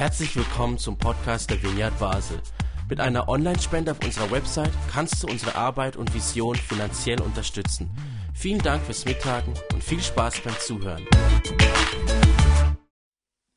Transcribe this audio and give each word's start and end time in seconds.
Herzlich 0.00 0.34
willkommen 0.34 0.78
zum 0.78 0.96
Podcast 0.96 1.50
der 1.50 1.62
Vineyard 1.62 1.98
Basel. 1.98 2.40
Mit 2.88 3.00
einer 3.00 3.28
Online-Spende 3.28 3.90
auf 3.90 4.02
unserer 4.02 4.30
Website 4.30 4.72
kannst 4.90 5.22
du 5.22 5.26
unsere 5.26 5.56
Arbeit 5.56 5.98
und 5.98 6.14
Vision 6.14 6.56
finanziell 6.56 7.20
unterstützen. 7.20 7.90
Vielen 8.34 8.60
Dank 8.62 8.82
fürs 8.82 9.04
Mittagen 9.04 9.52
und 9.74 9.84
viel 9.84 10.00
Spaß 10.00 10.40
beim 10.40 10.54
Zuhören. 10.54 11.06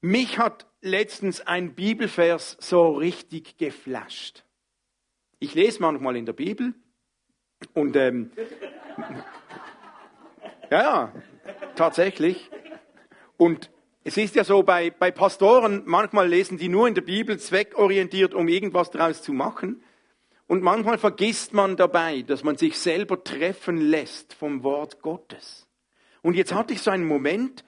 Mich 0.02 0.38
hat 0.38 0.68
letztens 0.82 1.40
ein 1.40 1.76
Bibelvers 1.76 2.58
so 2.60 2.92
richtig 2.92 3.56
geflasht. 3.56 4.44
Ich 5.40 5.56
lese 5.56 5.82
manchmal 5.82 6.18
in 6.18 6.26
der 6.26 6.34
Bibel 6.34 6.74
und 7.74 7.96
ähm, 7.96 8.32
ja, 10.70 11.14
tatsächlich. 11.76 12.52
Und 13.38 13.72
es 14.04 14.18
ist 14.18 14.36
ja 14.36 14.44
so, 14.44 14.64
bei, 14.64 14.92
bei 14.92 15.12
Pastoren, 15.12 15.84
manchmal 15.86 16.28
lesen 16.28 16.58
die 16.58 16.68
nur 16.68 16.88
in 16.88 16.96
der 16.96 17.02
Bibel 17.02 17.40
zweckorientiert, 17.40 18.34
um 18.34 18.50
irgendwas 18.50 18.92
daraus 18.92 19.22
zu 19.22 19.32
machen. 19.32 19.82
Und 20.46 20.62
manchmal 20.62 20.98
vergisst 20.98 21.54
man 21.54 21.78
dabei, 21.78 22.22
dass 22.22 22.44
man 22.44 22.58
sich 22.58 22.78
selber 22.78 23.24
treffen 23.24 23.78
lässt 23.78 24.34
vom 24.34 24.64
Wort 24.64 25.02
Gottes. 25.02 25.68
Und 26.22 26.36
jetzt 26.36 26.54
hatte 26.54 26.74
ich 26.74 26.82
so 26.82 26.92
einen 26.92 27.06
Moment, 27.06 27.64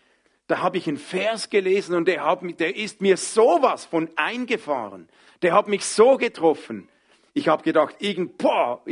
da 0.47 0.59
habe 0.61 0.77
ich 0.77 0.87
einen 0.87 0.97
Vers 0.97 1.49
gelesen 1.49 1.95
und 1.95 2.07
der, 2.07 2.25
hat, 2.25 2.41
der 2.59 2.75
ist 2.75 3.01
mir 3.01 3.17
sowas 3.17 3.85
von 3.85 4.09
eingefahren. 4.17 5.07
Der 5.41 5.53
hat 5.53 5.67
mich 5.67 5.85
so 5.85 6.17
getroffen. 6.17 6.89
Ich 7.33 7.47
habe 7.47 7.63
gedacht, 7.63 7.95
irgend, 7.99 8.37
boah, 8.37 8.83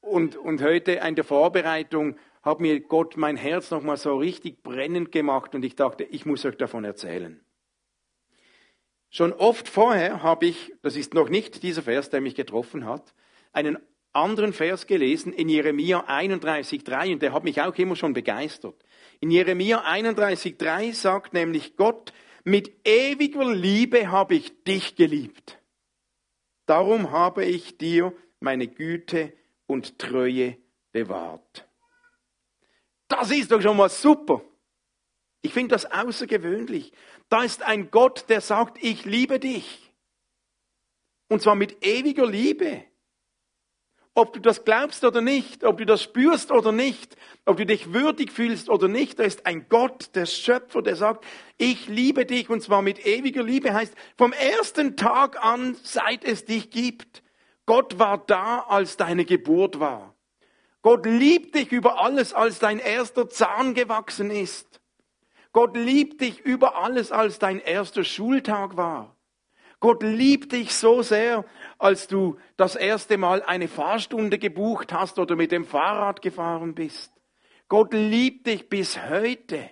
und, 0.00 0.36
und 0.36 0.62
heute 0.62 0.92
in 0.92 1.14
der 1.14 1.24
Vorbereitung 1.24 2.16
hat 2.46 2.60
mir 2.60 2.78
Gott 2.78 3.16
mein 3.16 3.36
Herz 3.36 3.72
nochmal 3.72 3.96
so 3.96 4.16
richtig 4.16 4.62
brennend 4.62 5.10
gemacht 5.10 5.56
und 5.56 5.64
ich 5.64 5.74
dachte, 5.74 6.04
ich 6.04 6.26
muss 6.26 6.44
euch 6.44 6.56
davon 6.56 6.84
erzählen. 6.84 7.40
Schon 9.10 9.32
oft 9.32 9.68
vorher 9.68 10.22
habe 10.22 10.46
ich, 10.46 10.72
das 10.80 10.94
ist 10.94 11.12
noch 11.12 11.28
nicht 11.28 11.64
dieser 11.64 11.82
Vers, 11.82 12.08
der 12.08 12.20
mich 12.20 12.36
getroffen 12.36 12.84
hat, 12.84 13.14
einen 13.52 13.78
anderen 14.12 14.52
Vers 14.52 14.86
gelesen 14.86 15.32
in 15.32 15.48
Jeremia 15.48 16.06
31,3 16.08 17.14
und 17.14 17.22
der 17.22 17.32
hat 17.32 17.42
mich 17.42 17.60
auch 17.60 17.74
immer 17.74 17.96
schon 17.96 18.12
begeistert. 18.12 18.80
In 19.18 19.32
Jeremia 19.32 19.84
31,3 19.84 20.94
sagt 20.94 21.34
nämlich 21.34 21.76
Gott, 21.76 22.12
mit 22.44 22.86
ewiger 22.86 23.52
Liebe 23.52 24.12
habe 24.12 24.36
ich 24.36 24.62
dich 24.62 24.94
geliebt. 24.94 25.58
Darum 26.66 27.10
habe 27.10 27.44
ich 27.44 27.76
dir 27.76 28.12
meine 28.38 28.68
Güte 28.68 29.32
und 29.66 29.98
Treue 29.98 30.58
bewahrt. 30.92 31.66
Das 33.08 33.30
ist 33.30 33.52
doch 33.52 33.62
schon 33.62 33.76
mal 33.76 33.88
super. 33.88 34.42
Ich 35.42 35.52
finde 35.52 35.74
das 35.74 35.86
außergewöhnlich. 35.86 36.92
Da 37.28 37.44
ist 37.44 37.62
ein 37.62 37.90
Gott, 37.90 38.24
der 38.28 38.40
sagt, 38.40 38.82
ich 38.82 39.04
liebe 39.04 39.38
dich. 39.38 39.92
Und 41.28 41.42
zwar 41.42 41.54
mit 41.54 41.84
ewiger 41.84 42.26
Liebe. 42.26 42.84
Ob 44.14 44.32
du 44.32 44.40
das 44.40 44.64
glaubst 44.64 45.04
oder 45.04 45.20
nicht, 45.20 45.62
ob 45.62 45.76
du 45.76 45.84
das 45.84 46.02
spürst 46.02 46.50
oder 46.50 46.72
nicht, 46.72 47.16
ob 47.44 47.58
du 47.58 47.66
dich 47.66 47.92
würdig 47.92 48.32
fühlst 48.32 48.70
oder 48.70 48.88
nicht, 48.88 49.18
da 49.18 49.24
ist 49.24 49.44
ein 49.44 49.68
Gott, 49.68 50.14
der 50.14 50.24
Schöpfer, 50.24 50.80
der 50.80 50.96
sagt, 50.96 51.24
ich 51.58 51.86
liebe 51.86 52.24
dich 52.24 52.48
und 52.48 52.62
zwar 52.62 52.80
mit 52.80 53.04
ewiger 53.04 53.42
Liebe 53.42 53.74
heißt 53.74 53.94
vom 54.16 54.32
ersten 54.32 54.96
Tag 54.96 55.44
an, 55.44 55.76
seit 55.82 56.24
es 56.24 56.46
dich 56.46 56.70
gibt. 56.70 57.22
Gott 57.66 57.98
war 57.98 58.16
da, 58.16 58.60
als 58.60 58.96
deine 58.96 59.26
Geburt 59.26 59.80
war. 59.80 60.15
Gott 60.86 61.04
liebt 61.04 61.56
dich 61.56 61.72
über 61.72 62.00
alles, 62.00 62.32
als 62.32 62.60
dein 62.60 62.78
erster 62.78 63.28
Zahn 63.28 63.74
gewachsen 63.74 64.30
ist. 64.30 64.80
Gott 65.50 65.76
liebt 65.76 66.20
dich 66.20 66.38
über 66.38 66.76
alles, 66.76 67.10
als 67.10 67.40
dein 67.40 67.58
erster 67.58 68.04
Schultag 68.04 68.76
war. 68.76 69.16
Gott 69.80 70.04
liebt 70.04 70.52
dich 70.52 70.72
so 70.72 71.02
sehr, 71.02 71.44
als 71.80 72.06
du 72.06 72.38
das 72.56 72.76
erste 72.76 73.18
Mal 73.18 73.42
eine 73.42 73.66
Fahrstunde 73.66 74.38
gebucht 74.38 74.92
hast 74.92 75.18
oder 75.18 75.34
mit 75.34 75.50
dem 75.50 75.64
Fahrrad 75.64 76.22
gefahren 76.22 76.76
bist. 76.76 77.12
Gott 77.66 77.92
liebt 77.92 78.46
dich 78.46 78.68
bis 78.68 78.96
heute 79.10 79.68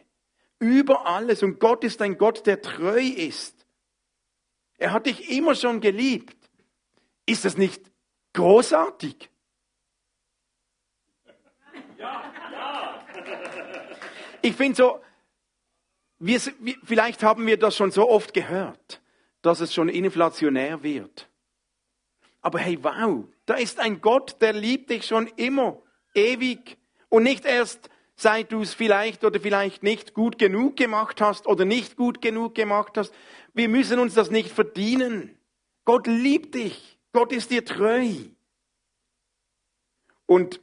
über 0.59 1.07
alles 1.07 1.45
und 1.45 1.61
Gott 1.61 1.85
ist 1.85 2.03
ein 2.03 2.19
Gott, 2.19 2.45
der 2.45 2.61
treu 2.61 2.99
ist. 2.99 3.69
Er 4.79 4.91
hat 4.91 5.07
dich 5.07 5.31
immer 5.31 5.55
schon 5.55 5.81
geliebt. 5.81 6.51
Ist 7.25 7.45
das 7.45 7.57
nicht 7.57 7.93
großartig? 8.33 9.31
Ich 14.45 14.57
finde 14.57 14.77
so, 14.77 15.01
wir, 16.19 16.39
vielleicht 16.85 17.23
haben 17.23 17.47
wir 17.47 17.57
das 17.57 17.79
schon 17.79 17.91
so 17.91 18.11
oft 18.11 18.35
gehört, 18.35 19.01
dass 19.41 19.61
es 19.61 19.73
schon 19.73 19.89
inflationär 19.89 20.83
wird. 20.83 21.31
Aber 22.43 22.59
hey, 22.59 22.79
wow, 22.83 23.25
da 23.47 23.55
ist 23.55 23.81
ein 23.81 24.03
Gott, 24.03 24.37
der 24.43 24.53
liebt 24.53 24.91
dich 24.91 25.07
schon 25.07 25.29
immer, 25.37 25.81
ewig 26.15 26.77
und 27.09 27.23
nicht 27.23 27.47
erst 27.47 27.89
seit 28.17 28.53
du 28.53 28.61
es 28.61 28.75
vielleicht 28.75 29.25
oder 29.25 29.41
vielleicht 29.41 29.83
nicht 29.83 30.13
gut 30.13 30.39
genug 30.39 30.77
gemacht 30.77 31.23
hast 31.23 31.47
oder 31.47 31.65
nicht 31.65 31.97
gut 31.97 32.21
genug 32.21 32.55
gemacht 32.55 32.99
hast. 32.99 33.15
Wir 33.55 33.71
müssen 33.71 33.99
uns 33.99 34.13
das 34.13 34.31
nicht 34.31 34.51
verdienen. 34.51 35.39
Gott 35.87 36.07
liebt 36.07 36.55
dich. 36.55 36.99
Gott 37.15 37.33
ist 37.33 37.51
dir 37.51 37.65
treu. 37.65 38.11
Und 40.27 40.61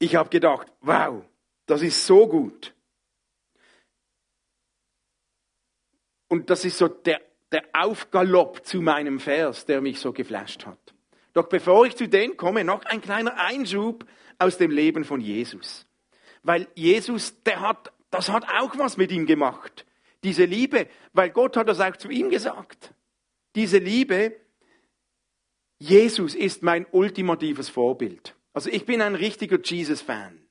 ich 0.00 0.16
habe 0.16 0.30
gedacht, 0.30 0.72
wow, 0.80 1.22
das 1.66 1.82
ist 1.82 2.06
so 2.06 2.26
gut. 2.28 2.74
Und 6.28 6.50
das 6.50 6.64
ist 6.64 6.78
so 6.78 6.88
der, 6.88 7.20
der 7.52 7.64
Aufgalopp 7.72 8.64
zu 8.64 8.80
meinem 8.80 9.20
Vers, 9.20 9.66
der 9.66 9.80
mich 9.80 10.00
so 10.00 10.12
geflasht 10.12 10.66
hat. 10.66 10.94
Doch 11.32 11.48
bevor 11.48 11.86
ich 11.86 11.96
zu 11.96 12.08
dem 12.08 12.36
komme, 12.36 12.64
noch 12.64 12.84
ein 12.84 13.00
kleiner 13.00 13.38
Einschub 13.38 14.06
aus 14.38 14.58
dem 14.58 14.70
Leben 14.70 15.04
von 15.04 15.20
Jesus. 15.20 15.86
Weil 16.42 16.68
Jesus, 16.74 17.42
der 17.42 17.60
hat, 17.60 17.92
das 18.10 18.28
hat 18.28 18.44
auch 18.48 18.76
was 18.78 18.96
mit 18.96 19.12
ihm 19.12 19.26
gemacht. 19.26 19.84
Diese 20.24 20.44
Liebe, 20.44 20.88
weil 21.12 21.30
Gott 21.30 21.56
hat 21.56 21.68
das 21.68 21.80
auch 21.80 21.96
zu 21.96 22.08
ihm 22.08 22.30
gesagt. 22.30 22.94
Diese 23.54 23.78
Liebe, 23.78 24.36
Jesus 25.78 26.34
ist 26.34 26.62
mein 26.62 26.86
ultimatives 26.90 27.68
Vorbild. 27.68 28.34
Also 28.52 28.70
ich 28.70 28.86
bin 28.86 29.02
ein 29.02 29.14
richtiger 29.14 29.58
Jesus-Fan 29.62 30.45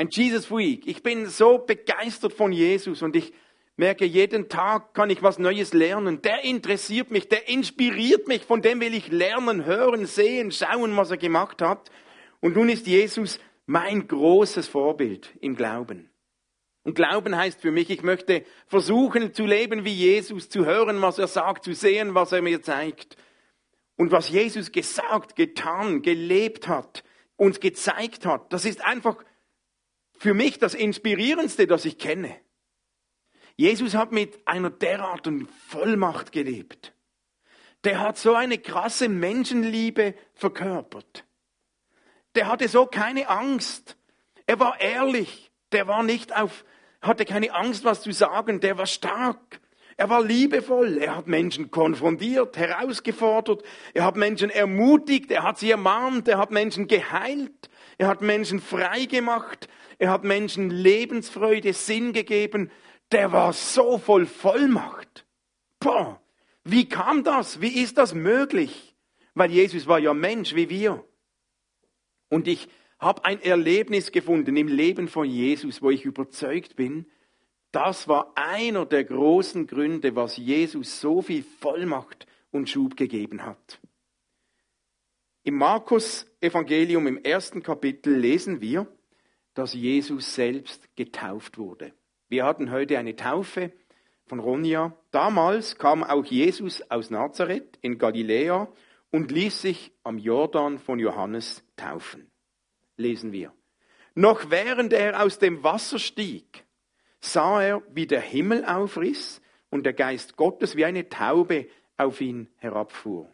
ein 0.00 0.08
Jesus 0.10 0.46
Freak. 0.46 0.86
Ich 0.86 1.02
bin 1.02 1.26
so 1.26 1.58
begeistert 1.58 2.32
von 2.32 2.52
Jesus 2.52 3.02
und 3.02 3.14
ich 3.16 3.34
merke, 3.76 4.06
jeden 4.06 4.48
Tag 4.48 4.94
kann 4.94 5.10
ich 5.10 5.22
was 5.22 5.38
Neues 5.38 5.74
lernen. 5.74 6.22
Der 6.22 6.42
interessiert 6.42 7.10
mich, 7.10 7.28
der 7.28 7.50
inspiriert 7.50 8.26
mich, 8.26 8.44
von 8.44 8.62
dem 8.62 8.80
will 8.80 8.94
ich 8.94 9.08
lernen, 9.08 9.66
hören, 9.66 10.06
sehen, 10.06 10.52
schauen, 10.52 10.96
was 10.96 11.10
er 11.10 11.18
gemacht 11.18 11.60
hat. 11.60 11.90
Und 12.40 12.56
nun 12.56 12.70
ist 12.70 12.86
Jesus 12.86 13.38
mein 13.66 14.08
großes 14.08 14.68
Vorbild 14.68 15.34
im 15.42 15.54
Glauben. 15.54 16.08
Und 16.82 16.94
Glauben 16.94 17.36
heißt 17.36 17.60
für 17.60 17.70
mich, 17.70 17.90
ich 17.90 18.02
möchte 18.02 18.46
versuchen 18.68 19.34
zu 19.34 19.44
leben 19.44 19.84
wie 19.84 19.92
Jesus, 19.92 20.48
zu 20.48 20.64
hören, 20.64 21.02
was 21.02 21.18
er 21.18 21.28
sagt, 21.28 21.62
zu 21.62 21.74
sehen, 21.74 22.14
was 22.14 22.32
er 22.32 22.40
mir 22.40 22.62
zeigt. 22.62 23.18
Und 23.96 24.12
was 24.12 24.30
Jesus 24.30 24.72
gesagt, 24.72 25.36
getan, 25.36 26.00
gelebt 26.00 26.68
hat, 26.68 27.04
uns 27.36 27.60
gezeigt 27.60 28.24
hat, 28.24 28.50
das 28.50 28.64
ist 28.64 28.82
einfach 28.82 29.22
für 30.20 30.34
mich 30.34 30.58
das 30.58 30.74
Inspirierendste, 30.74 31.66
das 31.66 31.86
ich 31.86 31.96
kenne. 31.96 32.36
Jesus 33.56 33.94
hat 33.94 34.12
mit 34.12 34.46
einer 34.46 34.68
derartigen 34.68 35.48
Vollmacht 35.68 36.30
gelebt. 36.30 36.92
Der 37.84 38.00
hat 38.00 38.18
so 38.18 38.34
eine 38.34 38.58
krasse 38.58 39.08
Menschenliebe 39.08 40.14
verkörpert. 40.34 41.24
Der 42.34 42.48
hatte 42.48 42.68
so 42.68 42.84
keine 42.84 43.30
Angst. 43.30 43.96
Er 44.44 44.60
war 44.60 44.78
ehrlich. 44.82 45.50
Der 45.72 45.88
war 45.88 46.02
nicht 46.02 46.36
auf, 46.36 46.66
hatte 47.00 47.24
keine 47.24 47.54
Angst, 47.54 47.84
was 47.84 48.02
zu 48.02 48.12
sagen. 48.12 48.60
Der 48.60 48.76
war 48.76 48.86
stark. 48.86 49.60
Er 49.96 50.10
war 50.10 50.22
liebevoll. 50.22 50.98
Er 50.98 51.16
hat 51.16 51.28
Menschen 51.28 51.70
konfrontiert, 51.70 52.58
herausgefordert. 52.58 53.62
Er 53.94 54.04
hat 54.04 54.16
Menschen 54.16 54.50
ermutigt. 54.50 55.30
Er 55.30 55.44
hat 55.44 55.58
sie 55.58 55.70
ermahnt. 55.70 56.28
Er 56.28 56.36
hat 56.36 56.50
Menschen 56.50 56.88
geheilt. 56.88 57.70
Er 58.00 58.08
hat 58.08 58.22
Menschen 58.22 58.60
frei 58.60 59.04
gemacht. 59.04 59.68
Er 59.98 60.08
hat 60.10 60.24
Menschen 60.24 60.70
Lebensfreude, 60.70 61.74
Sinn 61.74 62.14
gegeben. 62.14 62.70
Der 63.12 63.30
war 63.30 63.52
so 63.52 63.98
voll 63.98 64.24
Vollmacht. 64.24 65.26
Boah, 65.80 66.18
wie 66.64 66.88
kam 66.88 67.24
das? 67.24 67.60
Wie 67.60 67.82
ist 67.82 67.98
das 67.98 68.14
möglich? 68.14 68.96
Weil 69.34 69.50
Jesus 69.50 69.86
war 69.86 69.98
ja 69.98 70.14
Mensch 70.14 70.54
wie 70.54 70.70
wir. 70.70 71.04
Und 72.30 72.48
ich 72.48 72.68
habe 72.98 73.26
ein 73.26 73.42
Erlebnis 73.42 74.12
gefunden 74.12 74.56
im 74.56 74.68
Leben 74.68 75.06
von 75.06 75.28
Jesus, 75.28 75.82
wo 75.82 75.90
ich 75.90 76.06
überzeugt 76.06 76.76
bin, 76.76 77.04
das 77.70 78.08
war 78.08 78.32
einer 78.34 78.86
der 78.86 79.04
großen 79.04 79.66
Gründe, 79.66 80.16
was 80.16 80.38
Jesus 80.38 81.02
so 81.02 81.20
viel 81.20 81.42
Vollmacht 81.42 82.26
und 82.50 82.70
Schub 82.70 82.96
gegeben 82.96 83.44
hat. 83.44 83.78
Im 85.42 85.54
Markus 85.54 86.26
Evangelium 86.42 87.06
im 87.06 87.16
ersten 87.24 87.62
Kapitel 87.62 88.14
lesen 88.14 88.60
wir, 88.60 88.86
dass 89.54 89.72
Jesus 89.72 90.34
selbst 90.34 90.94
getauft 90.96 91.56
wurde. 91.56 91.94
Wir 92.28 92.44
hatten 92.44 92.70
heute 92.70 92.98
eine 92.98 93.16
Taufe 93.16 93.72
von 94.26 94.38
Ronja. 94.38 94.94
Damals 95.12 95.78
kam 95.78 96.04
auch 96.04 96.26
Jesus 96.26 96.82
aus 96.90 97.08
Nazareth 97.08 97.78
in 97.80 97.96
Galiläa 97.96 98.68
und 99.10 99.32
ließ 99.32 99.62
sich 99.62 99.92
am 100.04 100.18
Jordan 100.18 100.78
von 100.78 100.98
Johannes 100.98 101.64
taufen. 101.74 102.30
Lesen 102.98 103.32
wir. 103.32 103.54
Noch 104.14 104.50
während 104.50 104.92
er 104.92 105.22
aus 105.22 105.38
dem 105.38 105.62
Wasser 105.64 105.98
stieg, 105.98 106.66
sah 107.18 107.62
er, 107.62 107.82
wie 107.94 108.06
der 108.06 108.20
Himmel 108.20 108.66
aufriss 108.66 109.40
und 109.70 109.84
der 109.84 109.94
Geist 109.94 110.36
Gottes 110.36 110.76
wie 110.76 110.84
eine 110.84 111.08
Taube 111.08 111.66
auf 111.96 112.20
ihn 112.20 112.48
herabfuhr. 112.58 113.32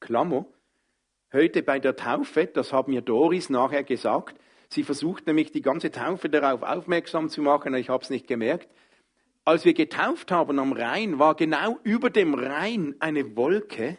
Klammer, 0.00 0.46
heute 1.32 1.62
bei 1.62 1.78
der 1.78 1.96
Taufe, 1.96 2.46
das 2.46 2.72
haben 2.72 2.92
mir 2.92 3.02
Doris 3.02 3.50
nachher 3.50 3.84
gesagt, 3.84 4.38
sie 4.68 4.82
versucht 4.82 5.26
nämlich 5.26 5.52
die 5.52 5.62
ganze 5.62 5.90
Taufe 5.90 6.28
darauf 6.28 6.62
aufmerksam 6.62 7.28
zu 7.28 7.42
machen, 7.42 7.74
ich 7.74 7.88
habe 7.88 8.02
es 8.02 8.10
nicht 8.10 8.26
gemerkt. 8.26 8.68
Als 9.44 9.64
wir 9.64 9.74
getauft 9.74 10.30
haben 10.30 10.58
am 10.58 10.72
Rhein, 10.72 11.18
war 11.18 11.34
genau 11.34 11.78
über 11.82 12.10
dem 12.10 12.34
Rhein 12.34 12.94
eine 12.98 13.36
Wolke 13.36 13.98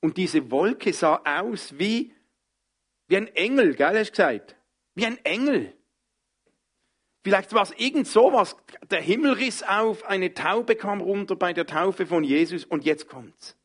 und 0.00 0.16
diese 0.16 0.50
Wolke 0.50 0.92
sah 0.92 1.22
aus 1.24 1.78
wie, 1.78 2.14
wie 3.08 3.16
ein 3.16 3.28
Engel, 3.28 3.74
gell, 3.74 3.98
hast 3.98 4.10
du 4.10 4.12
gesagt? 4.12 4.56
Wie 4.94 5.06
ein 5.06 5.18
Engel. 5.24 5.74
Vielleicht 7.22 7.52
war 7.54 7.64
es 7.64 7.72
irgend 7.76 8.06
sowas. 8.06 8.56
Der 8.90 9.00
Himmel 9.00 9.32
riss 9.32 9.64
auf, 9.64 10.04
eine 10.04 10.32
Taube 10.32 10.76
kam 10.76 11.00
runter 11.00 11.34
bei 11.34 11.52
der 11.52 11.66
Taufe 11.66 12.06
von 12.06 12.22
Jesus 12.22 12.64
und 12.64 12.84
jetzt 12.84 13.08
kommt's. 13.08 13.56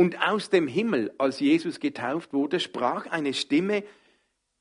Und 0.00 0.18
aus 0.18 0.48
dem 0.48 0.66
Himmel, 0.66 1.14
als 1.18 1.40
Jesus 1.40 1.78
getauft 1.78 2.32
wurde, 2.32 2.58
sprach 2.58 3.04
eine 3.08 3.34
Stimme, 3.34 3.84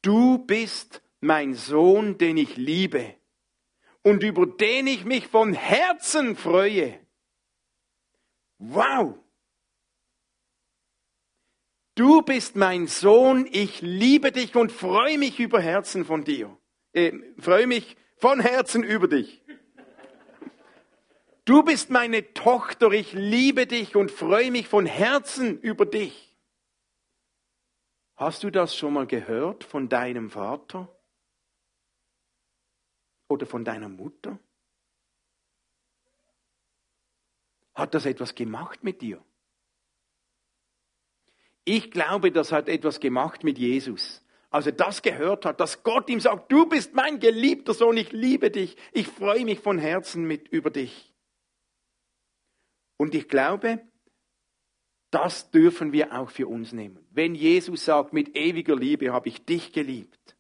du 0.02 0.38
bist 0.40 1.02
mein 1.22 1.54
Sohn, 1.54 2.18
den 2.18 2.36
ich 2.36 2.58
liebe 2.58 3.16
und 4.02 4.22
über 4.22 4.46
den 4.46 4.86
ich 4.88 5.06
mich 5.06 5.28
von 5.28 5.54
Herzen 5.54 6.36
freue. 6.36 7.00
Wow! 8.58 9.18
Du 11.96 12.22
bist 12.22 12.58
mein 12.58 12.88
Sohn, 12.88 13.48
ich 13.50 13.82
liebe 13.82 14.34
dich 14.34 14.58
und 14.58 14.74
freue 14.74 15.18
mich 15.18 15.40
über 15.40 15.62
Herzen 15.62 16.04
von 16.04 16.26
dir. 16.26 16.54
Äh, 16.92 17.14
freue 17.38 17.66
mich 17.66 17.96
von 18.18 18.42
Herzen 18.42 18.84
über 18.84 19.08
dich. 19.08 19.42
Du 21.46 21.64
bist 21.64 21.90
meine 21.90 22.34
Tochter, 22.34 22.92
ich 22.92 23.14
liebe 23.14 23.66
dich 23.66 23.96
und 23.96 24.12
freue 24.12 24.52
mich 24.52 24.68
von 24.68 24.86
Herzen 24.86 25.60
über 25.60 25.86
dich. 25.86 26.36
Hast 28.16 28.44
du 28.44 28.50
das 28.50 28.76
schon 28.76 28.94
mal 28.94 29.08
gehört 29.08 29.64
von 29.64 29.90
deinem 29.90 30.30
Vater? 30.30 30.94
Oder 33.28 33.46
von 33.46 33.64
deiner 33.64 33.90
Mutter? 33.90 34.40
Hat 37.76 37.94
das 37.94 38.06
etwas 38.06 38.36
gemacht 38.36 38.84
mit 38.84 39.02
dir? 39.02 39.24
Ich 41.64 41.92
glaube, 41.92 42.32
das 42.32 42.52
hat 42.52 42.68
etwas 42.68 43.00
gemacht 43.00 43.44
mit 43.44 43.58
Jesus 43.58 44.24
als 44.52 44.66
er 44.66 44.72
das 44.72 45.02
gehört 45.02 45.46
hat, 45.46 45.60
dass 45.60 45.84
Gott 45.84 46.10
ihm 46.10 46.20
sagt, 46.20 46.52
du 46.52 46.66
bist 46.66 46.94
mein 46.94 47.20
geliebter 47.20 47.74
Sohn, 47.74 47.98
ich 47.98 48.12
liebe 48.12 48.50
dich, 48.50 48.76
ich 48.92 49.08
freue 49.08 49.46
mich 49.46 49.60
von 49.60 49.78
Herzen 49.78 50.26
mit 50.26 50.48
über 50.48 50.72
dich. 50.72 51.09
Und 53.00 53.16
ich 53.16 53.28
glaube, 53.28 53.80
das 55.10 55.50
dürfen 55.50 55.92
wir 55.92 56.13
auch 56.13 56.30
für 56.30 56.48
uns 56.48 56.74
nehmen. 56.74 57.04
Wenn 57.10 57.34
Jesus 57.34 57.86
sagt, 57.86 58.13
mit 58.13 58.36
ewiger 58.36 58.75
Liebe 58.75 59.12
habe 59.12 59.30
ich 59.30 59.44
dich 59.44 59.74
geliebt, 59.74 60.36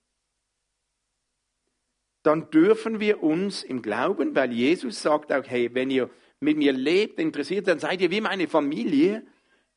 dann 2.21 2.51
dürfen 2.51 2.99
wir 2.99 3.23
uns 3.23 3.63
im 3.63 3.81
Glauben, 3.81 4.35
weil 4.35 4.51
Jesus 4.51 5.01
sagt 5.01 5.33
auch, 5.33 5.47
hey, 5.47 5.73
wenn 5.73 5.89
ihr 5.89 6.11
mit 6.39 6.57
mir 6.57 6.73
lebt, 6.73 7.19
interessiert, 7.19 7.67
dann 7.67 7.79
seid 7.79 8.01
ihr 8.01 8.11
wie 8.11 8.21
meine 8.21 8.47
Familie, 8.47 9.25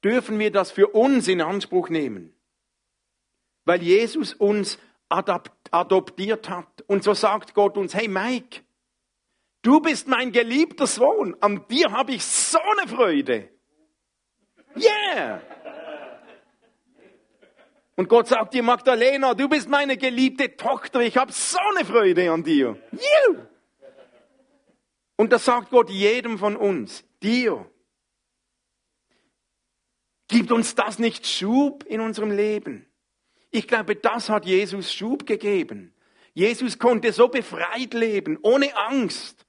dürfen 0.05 0.39
wir 0.39 0.51
das 0.51 0.71
für 0.71 0.89
uns 0.89 1.29
in 1.29 1.41
Anspruch 1.41 1.89
nehmen 1.89 2.35
weil 3.65 3.83
Jesus 3.83 4.35
uns 4.35 4.79
adoptiert 5.09 6.49
hat. 6.49 6.83
Und 6.87 7.05
so 7.05 7.15
sagt 7.15 7.55
Gott 7.55 7.77
uns, 7.77 7.95
hey 7.95 8.09
Mike, 8.09 8.61
du 9.63 9.81
bist 9.81 10.09
mein 10.09 10.33
geliebter 10.33 10.87
Sohn, 10.87 11.37
an 11.41 11.67
dir 11.69 11.91
habe 11.93 12.13
ich 12.13 12.25
so 12.25 12.59
eine 12.61 12.89
Freude. 12.89 13.49
Yeah! 14.77 15.41
Und 17.97 18.09
Gott 18.09 18.29
sagt 18.29 18.55
dir, 18.55 18.63
Magdalena, 18.63 19.35
du 19.35 19.49
bist 19.49 19.69
meine 19.69 19.97
geliebte 19.97 20.57
Tochter, 20.57 21.01
ich 21.01 21.17
habe 21.17 21.33
so 21.33 21.59
eine 21.75 21.85
Freude 21.85 22.31
an 22.31 22.43
dir. 22.43 22.77
You! 22.93 23.37
Und 25.17 25.33
das 25.33 25.45
sagt 25.45 25.71
Gott 25.71 25.91
jedem 25.91 26.39
von 26.39 26.57
uns, 26.57 27.05
dir. 27.23 27.71
Gibt 30.29 30.51
uns 30.51 30.75
das 30.75 30.99
nicht 30.99 31.27
Schub 31.27 31.85
in 31.85 32.01
unserem 32.01 32.31
Leben? 32.31 32.87
Ich 33.51 33.69
glaube, 33.69 33.95
das 33.95 34.31
hat 34.31 34.47
Jesus 34.47 34.93
Schub 34.93 35.27
gegeben. 35.27 35.95
Jesus 36.33 36.79
konnte 36.79 37.13
so 37.13 37.29
befreit 37.29 37.93
leben, 37.93 38.39
ohne 38.43 38.75
Angst, 38.75 39.45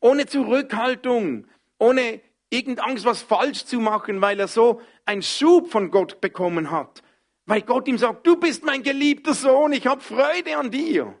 ohne 0.00 0.26
Zurückhaltung, 0.26 1.46
ohne 1.78 2.20
irgend 2.50 2.80
Angst, 2.80 3.04
was 3.04 3.22
falsch 3.22 3.64
zu 3.64 3.80
machen, 3.80 4.20
weil 4.20 4.40
er 4.40 4.48
so 4.48 4.80
einen 5.04 5.22
Schub 5.22 5.70
von 5.70 5.90
Gott 5.90 6.20
bekommen 6.20 6.70
hat. 6.70 7.02
Weil 7.46 7.62
Gott 7.62 7.88
ihm 7.88 7.98
sagt, 7.98 8.26
du 8.26 8.36
bist 8.36 8.64
mein 8.64 8.82
geliebter 8.82 9.34
Sohn, 9.34 9.72
ich 9.72 9.86
habe 9.86 10.00
Freude 10.00 10.56
an 10.56 10.70
dir. 10.70 11.18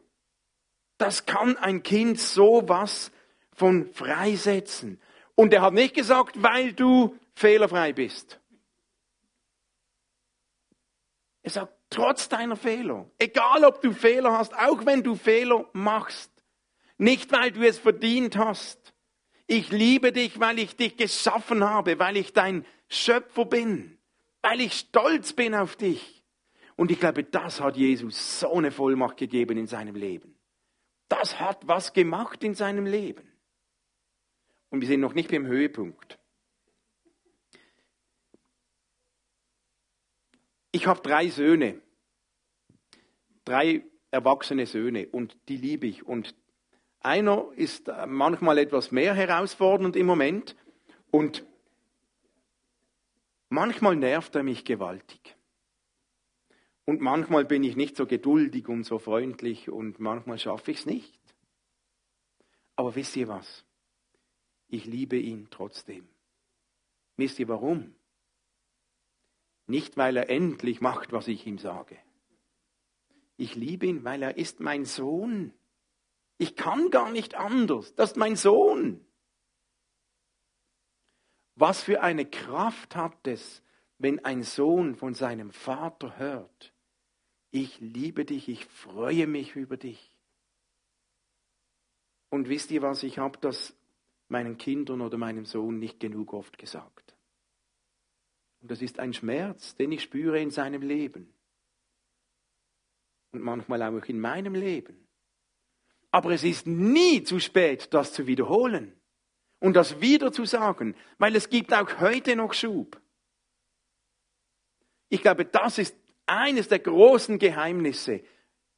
Das 0.98 1.26
kann 1.26 1.56
ein 1.56 1.82
Kind 1.82 2.18
so 2.18 2.62
was 2.66 3.12
von 3.54 3.86
freisetzen. 3.86 5.00
Und 5.34 5.54
er 5.54 5.62
hat 5.62 5.74
nicht 5.74 5.94
gesagt, 5.94 6.42
weil 6.42 6.72
du 6.72 7.16
fehlerfrei 7.34 7.92
bist. 7.92 8.40
Er 11.42 11.50
sagt, 11.50 11.78
Trotz 11.90 12.28
deiner 12.28 12.56
Fehler. 12.56 13.10
Egal 13.18 13.64
ob 13.64 13.80
du 13.80 13.92
Fehler 13.92 14.36
hast, 14.36 14.54
auch 14.54 14.84
wenn 14.84 15.02
du 15.02 15.14
Fehler 15.14 15.64
machst. 15.72 16.30
Nicht 16.98 17.32
weil 17.32 17.52
du 17.52 17.66
es 17.66 17.78
verdient 17.78 18.36
hast. 18.36 18.92
Ich 19.46 19.70
liebe 19.70 20.12
dich, 20.12 20.38
weil 20.40 20.58
ich 20.58 20.76
dich 20.76 20.96
geschaffen 20.96 21.64
habe, 21.64 21.98
weil 21.98 22.16
ich 22.16 22.32
dein 22.32 22.66
Schöpfer 22.88 23.46
bin, 23.46 23.98
weil 24.42 24.60
ich 24.60 24.74
stolz 24.74 25.32
bin 25.32 25.54
auf 25.54 25.76
dich. 25.76 26.22
Und 26.76 26.90
ich 26.90 27.00
glaube, 27.00 27.24
das 27.24 27.60
hat 27.60 27.76
Jesus 27.76 28.40
so 28.40 28.52
eine 28.52 28.70
Vollmacht 28.70 29.16
gegeben 29.16 29.56
in 29.56 29.66
seinem 29.66 29.94
Leben. 29.94 30.36
Das 31.08 31.40
hat 31.40 31.66
was 31.66 31.92
gemacht 31.92 32.44
in 32.44 32.54
seinem 32.54 32.84
Leben. 32.84 33.32
Und 34.70 34.82
wir 34.82 34.88
sind 34.88 35.00
noch 35.00 35.14
nicht 35.14 35.30
beim 35.30 35.46
Höhepunkt. 35.46 36.18
Ich 40.72 40.86
habe 40.86 41.00
drei 41.00 41.28
Söhne, 41.30 41.80
drei 43.44 43.84
erwachsene 44.10 44.66
Söhne 44.66 45.08
und 45.08 45.36
die 45.48 45.56
liebe 45.56 45.86
ich. 45.86 46.06
Und 46.06 46.34
einer 47.08 47.50
ist 47.56 47.90
manchmal 48.06 48.58
etwas 48.58 48.92
mehr 48.92 49.14
herausfordernd 49.14 49.96
im 49.96 50.06
Moment 50.06 50.54
und 51.10 51.44
manchmal 53.48 53.96
nervt 53.96 54.34
er 54.36 54.42
mich 54.42 54.64
gewaltig. 54.64 55.36
Und 56.84 57.00
manchmal 57.00 57.44
bin 57.44 57.64
ich 57.64 57.76
nicht 57.76 57.96
so 57.96 58.06
geduldig 58.06 58.68
und 58.68 58.84
so 58.84 58.98
freundlich 58.98 59.70
und 59.70 60.00
manchmal 60.00 60.38
schaffe 60.38 60.70
ich 60.70 60.78
es 60.78 60.86
nicht. 60.86 61.18
Aber 62.76 62.94
wisst 62.94 63.16
ihr 63.16 63.28
was? 63.28 63.64
Ich 64.68 64.84
liebe 64.84 65.16
ihn 65.16 65.48
trotzdem. 65.50 66.06
Wisst 67.16 67.38
ihr 67.38 67.48
warum? 67.48 67.94
Nicht, 69.66 69.96
weil 69.96 70.16
er 70.16 70.30
endlich 70.30 70.80
macht, 70.80 71.12
was 71.12 71.26
ich 71.28 71.46
ihm 71.46 71.58
sage. 71.58 71.98
Ich 73.36 73.54
liebe 73.54 73.86
ihn, 73.86 74.04
weil 74.04 74.22
er 74.22 74.36
ist 74.36 74.60
mein 74.60 74.84
Sohn. 74.84 75.52
Ich 76.38 76.56
kann 76.56 76.90
gar 76.90 77.10
nicht 77.10 77.34
anders. 77.34 77.94
Das 77.96 78.12
ist 78.12 78.16
mein 78.16 78.36
Sohn. 78.36 79.04
Was 81.56 81.82
für 81.82 82.00
eine 82.00 82.24
Kraft 82.24 82.94
hat 82.94 83.26
es, 83.26 83.62
wenn 83.98 84.24
ein 84.24 84.44
Sohn 84.44 84.94
von 84.94 85.14
seinem 85.14 85.50
Vater 85.50 86.16
hört, 86.16 86.72
ich 87.50 87.80
liebe 87.80 88.24
dich, 88.24 88.48
ich 88.48 88.66
freue 88.66 89.26
mich 89.26 89.56
über 89.56 89.76
dich. 89.76 90.14
Und 92.30 92.48
wisst 92.48 92.70
ihr 92.70 92.82
was, 92.82 93.02
ich 93.02 93.18
habe 93.18 93.38
das 93.38 93.74
meinen 94.28 94.58
Kindern 94.58 95.00
oder 95.00 95.18
meinem 95.18 95.46
Sohn 95.46 95.80
nicht 95.80 95.98
genug 95.98 96.32
oft 96.32 96.58
gesagt. 96.58 97.16
Und 98.60 98.70
das 98.70 98.82
ist 98.82 99.00
ein 99.00 99.12
Schmerz, 99.12 99.74
den 99.74 99.90
ich 99.90 100.02
spüre 100.02 100.40
in 100.40 100.50
seinem 100.50 100.82
Leben. 100.82 101.32
Und 103.32 103.42
manchmal 103.42 103.82
auch 103.82 104.04
in 104.04 104.20
meinem 104.20 104.54
Leben. 104.54 105.07
Aber 106.10 106.30
es 106.30 106.44
ist 106.44 106.66
nie 106.66 107.22
zu 107.22 107.38
spät, 107.38 107.92
das 107.92 108.12
zu 108.12 108.26
wiederholen 108.26 108.94
und 109.60 109.74
das 109.74 110.00
wieder 110.00 110.32
zu 110.32 110.44
sagen, 110.44 110.94
weil 111.18 111.36
es 111.36 111.50
gibt 111.50 111.72
auch 111.74 112.00
heute 112.00 112.36
noch 112.36 112.54
Schub. 112.54 113.00
Ich 115.08 115.22
glaube, 115.22 115.44
das 115.44 115.78
ist 115.78 115.96
eines 116.26 116.68
der 116.68 116.78
großen 116.78 117.38
Geheimnisse, 117.38 118.22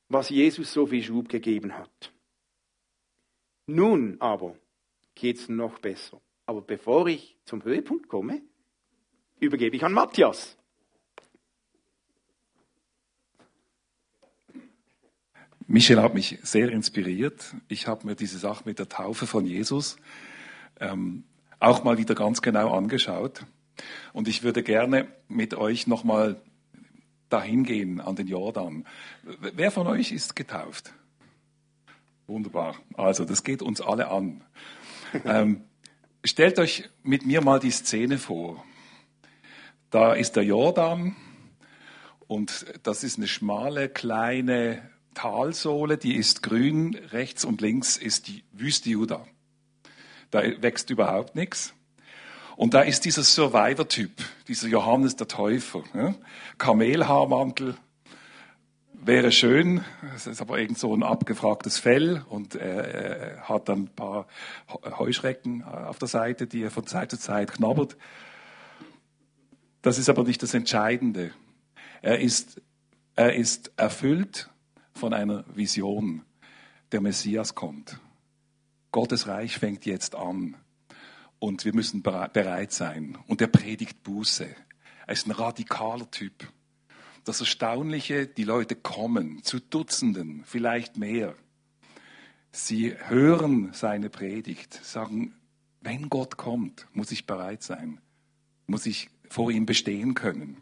was 0.08 0.28
Jesus 0.28 0.72
so 0.72 0.87
viel 0.87 1.02
Schub 1.02 1.28
gegeben 1.28 1.76
hat. 1.76 2.12
Nun 3.66 4.16
aber 4.20 4.56
geht 5.14 5.37
es 5.37 5.49
noch 5.49 5.78
besser. 5.78 6.20
Aber 6.46 6.62
bevor 6.62 7.06
ich 7.06 7.37
zum 7.44 7.62
Höhepunkt 7.62 8.08
komme, 8.08 8.42
übergebe 9.38 9.76
ich 9.76 9.84
an 9.84 9.92
Matthias. 9.92 10.56
Michel 15.73 16.03
hat 16.03 16.15
mich 16.15 16.37
sehr 16.43 16.69
inspiriert. 16.71 17.55
Ich 17.69 17.87
habe 17.87 18.05
mir 18.05 18.17
diese 18.17 18.39
Sache 18.39 18.65
mit 18.65 18.81
der 18.81 18.89
Taufe 18.89 19.29
von 19.29 19.47
Jesus 19.47 19.99
ähm, 20.81 21.23
auch 21.61 21.85
mal 21.85 21.97
wieder 21.97 22.17
ganz 22.17 22.43
genau 22.43 22.77
angeschaut. 22.77 23.47
Und 24.12 24.27
ich 24.27 24.43
würde 24.43 24.65
gerne 24.65 25.07
mit 25.29 25.55
euch 25.55 25.87
nochmal 25.87 26.43
dahin 27.29 27.62
gehen 27.62 28.00
an 28.00 28.17
den 28.17 28.27
Jordan. 28.27 28.85
Wer 29.23 29.71
von 29.71 29.87
euch 29.87 30.11
ist 30.11 30.35
getauft? 30.35 30.93
Wunderbar. 32.27 32.75
Also, 32.95 33.25
das 33.25 33.45
geht 33.45 33.62
uns 33.62 33.81
alle 33.81 34.11
an. 34.11 34.43
ähm, 35.25 35.62
stellt 36.25 36.59
euch 36.59 36.91
mit 37.05 37.25
mir 37.25 37.43
mal 37.43 37.61
die 37.61 37.71
Szene 37.71 38.19
vor. 38.19 38.65
Da 39.91 40.15
ist 40.15 40.35
der 40.35 40.43
Jordan 40.43 41.15
und 42.27 42.67
das 42.83 43.05
ist 43.05 43.19
eine 43.19 43.29
schmale, 43.29 43.89
kleine 43.89 44.91
Talsohle, 45.14 45.99
die 45.99 46.17
ist 46.17 46.43
grün, 46.43 46.95
rechts 47.11 47.45
und 47.45 47.61
links 47.61 47.97
ist 47.97 48.29
die 48.29 48.45
Wüste 48.52 48.90
Juda. 48.90 49.26
Da 50.31 50.43
wächst 50.62 50.90
überhaupt 50.90 51.35
nichts. 51.35 51.75
Und 52.57 52.75
da 52.75 52.83
ist 52.83 53.05
dieser 53.05 53.23
Survivor-Typ, 53.23 54.12
dieser 54.47 54.69
Johannes 54.69 55.17
der 55.17 55.29
Täufer. 55.29 55.83
Ja? 55.95 56.14
Kamelhaarmantel 56.59 57.76
wäre 58.93 59.33
schön, 59.33 59.83
es 60.14 60.26
ist 60.26 60.43
aber 60.43 60.59
irgend 60.59 60.79
so 60.79 60.95
ein 60.95 61.02
abgefragtes 61.02 61.79
Fell 61.79 62.23
und 62.29 62.55
er, 62.55 62.85
er 62.85 63.49
hat 63.49 63.69
dann 63.69 63.85
ein 63.85 63.95
paar 63.95 64.26
Heuschrecken 64.99 65.64
auf 65.64 65.99
der 65.99 66.09
Seite, 66.09 66.47
die 66.47 66.62
er 66.62 66.71
von 66.71 66.87
Zeit 66.87 67.11
zu 67.11 67.19
Zeit 67.19 67.52
knabbert. 67.52 67.97
Das 69.83 69.99
ist 69.99 70.11
aber 70.11 70.25
nicht 70.25 70.43
das 70.43 70.52
Entscheidende. 70.52 71.33
Er 72.02 72.21
ist, 72.21 72.61
er 73.17 73.35
ist 73.35 73.73
erfüllt 73.76 74.50
von 75.00 75.14
einer 75.14 75.45
Vision. 75.57 76.23
Der 76.92 77.00
Messias 77.00 77.54
kommt. 77.54 77.99
Gottes 78.92 79.26
Reich 79.26 79.57
fängt 79.57 79.87
jetzt 79.87 80.14
an. 80.14 80.57
Und 81.38 81.64
wir 81.64 81.75
müssen 81.75 82.02
bereit 82.02 82.73
sein. 82.73 83.16
Und 83.26 83.40
er 83.40 83.49
predigt 83.49 84.02
Buße. 84.02 84.47
Er 85.07 85.12
ist 85.12 85.26
ein 85.26 85.30
radikaler 85.30 86.11
Typ. 86.11 86.52
Das 87.25 87.40
Erstaunliche, 87.40 88.26
die 88.26 88.45
Leute 88.45 88.76
kommen 88.76 89.42
zu 89.42 89.59
Dutzenden, 89.59 90.42
vielleicht 90.45 90.99
mehr. 90.99 91.35
Sie 92.52 92.95
hören 93.09 93.73
seine 93.73 94.11
Predigt, 94.11 94.75
sagen, 94.85 95.35
wenn 95.80 96.11
Gott 96.11 96.37
kommt, 96.37 96.87
muss 96.92 97.11
ich 97.11 97.26
bereit 97.26 97.62
sein, 97.62 98.00
muss 98.66 98.85
ich 98.85 99.09
vor 99.30 99.50
ihm 99.50 99.64
bestehen 99.64 100.14
können. 100.14 100.59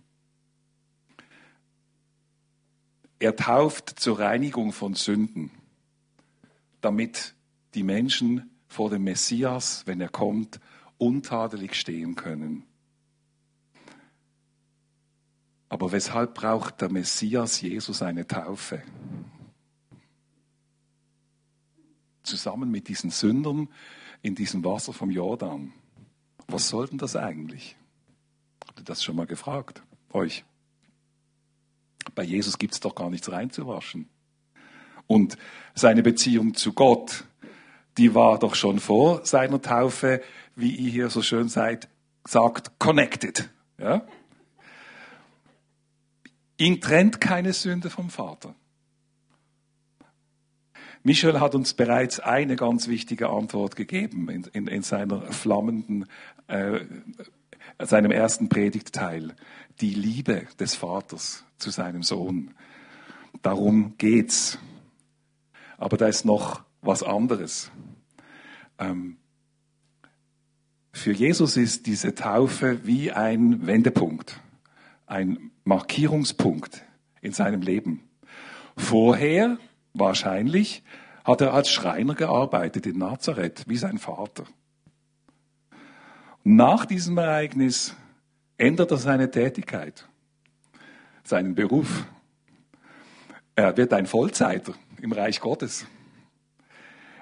Er 3.18 3.34
tauft 3.34 3.98
zur 3.98 4.18
Reinigung 4.18 4.72
von 4.72 4.94
Sünden, 4.94 5.50
damit 6.80 7.34
die 7.75 7.82
Menschen 7.82 8.50
vor 8.68 8.90
dem 8.90 9.04
Messias, 9.04 9.87
wenn 9.87 10.00
er 10.00 10.08
kommt, 10.08 10.60
untadelig 10.98 11.75
stehen 11.75 12.14
können. 12.14 12.64
Aber 15.68 15.92
weshalb 15.92 16.34
braucht 16.34 16.80
der 16.80 16.90
Messias 16.90 17.60
Jesus 17.60 18.02
eine 18.02 18.26
Taufe? 18.26 18.82
Zusammen 22.22 22.70
mit 22.70 22.88
diesen 22.88 23.10
Sündern 23.10 23.68
in 24.22 24.34
diesem 24.34 24.64
Wasser 24.64 24.92
vom 24.92 25.10
Jordan. 25.10 25.72
Was 26.46 26.68
soll 26.68 26.87
denn 26.87 26.98
das 26.98 27.16
eigentlich? 27.16 27.76
Habt 28.66 28.80
ihr 28.80 28.84
das 28.84 29.02
schon 29.02 29.16
mal 29.16 29.26
gefragt? 29.26 29.82
Euch? 30.12 30.44
Bei 32.15 32.23
Jesus 32.23 32.59
gibt 32.59 32.75
es 32.75 32.81
doch 32.81 32.95
gar 32.95 33.11
nichts 33.11 33.31
reinzuwaschen. 33.31 34.09
Und 35.07 35.38
seine 35.75 36.03
Beziehung 36.03 36.55
zu 36.55 36.73
Gott, 36.73 37.25
die 37.97 38.15
war 38.15 38.38
doch 38.38 38.55
schon 38.55 38.79
vor 38.79 39.25
seiner 39.25 39.61
Taufe, 39.61 40.23
wie 40.55 40.75
ihr 40.75 40.91
hier 40.91 41.11
so 41.11 41.23
schön 41.23 41.49
seid, 41.49 41.88
sagt, 42.27 42.79
connected. 42.79 43.49
Ja? 43.79 44.07
Ihn 46.59 46.81
trennt 46.81 47.21
keine 47.21 47.53
Sünde 47.53 47.91
vom 47.91 48.11
Vater. 48.11 48.55
Michel 51.03 51.41
hat 51.41 51.55
uns 51.55 51.75
bereits 51.75 52.21
eine 52.21 52.57
ganz 52.57 52.88
wichtige 52.88 53.31
Antwort 53.31 53.77
gegeben 53.77 54.29
in, 54.29 54.45
in, 54.53 54.67
in 54.67 54.83
seiner 54.83 55.33
flammenden, 55.33 56.07
äh, 56.49 56.81
seinem 57.78 58.11
ersten 58.11 58.49
Predigtteil. 58.49 59.35
Die 59.80 59.94
Liebe 59.94 60.47
des 60.58 60.75
Vaters 60.75 61.44
zu 61.58 61.70
seinem 61.70 62.02
Sohn. 62.02 62.54
Darum 63.42 63.97
geht's. 63.99 64.58
Aber 65.76 65.97
da 65.97 66.08
ist 66.08 66.25
noch 66.25 66.62
was 66.82 67.02
anderes. 67.02 67.70
Ähm, 68.78 69.18
für 70.92 71.12
Jesus 71.12 71.56
ist 71.56 71.87
diese 71.87 72.14
Taufe 72.14 72.85
wie 72.85 73.12
ein 73.12 73.66
Wendepunkt, 73.66 74.40
ein 75.06 75.52
Markierungspunkt 75.64 76.85
in 77.20 77.32
seinem 77.32 77.62
Leben. 77.62 78.02
Vorher, 78.76 79.58
wahrscheinlich, 79.94 80.82
hat 81.25 81.40
er 81.40 81.54
als 81.54 81.70
Schreiner 81.70 82.14
gearbeitet 82.14 82.87
in 82.87 82.99
Nazareth, 82.99 83.64
wie 83.68 83.76
sein 83.76 83.99
Vater. 83.99 84.44
Nach 86.50 86.87
diesem 86.87 87.19
Ereignis 87.19 87.95
ändert 88.57 88.90
er 88.90 88.97
seine 88.97 89.31
Tätigkeit, 89.31 90.09
seinen 91.23 91.55
Beruf. 91.55 92.07
Er 93.55 93.76
wird 93.76 93.93
ein 93.93 94.07
Vollzeiter 94.07 94.73
im 95.02 95.12
Reich 95.12 95.40
Gottes. 95.40 95.85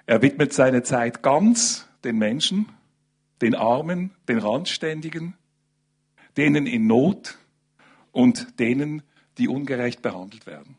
Er 0.07 0.23
widmet 0.23 0.53
seine 0.53 0.85
Zeit 0.85 1.25
ganz 1.25 1.89
den 2.05 2.19
Menschen, 2.19 2.69
den 3.43 3.57
Armen, 3.57 4.13
den 4.29 4.39
Randständigen, 4.39 5.35
denen 6.37 6.69
in 6.69 6.87
Not 6.87 7.37
und 8.13 8.61
denen, 8.61 9.03
die 9.39 9.49
ungerecht 9.49 10.03
behandelt 10.03 10.47
werden. 10.47 10.77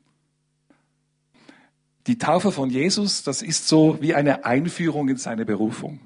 Die 2.08 2.18
Taufe 2.18 2.54
von 2.54 2.70
Jesus, 2.70 3.24
das 3.24 3.42
ist 3.42 3.68
so 3.68 4.02
wie 4.02 4.16
eine 4.16 4.46
Einführung 4.46 5.10
in 5.10 5.18
seine 5.18 5.44
Berufung. 5.44 6.00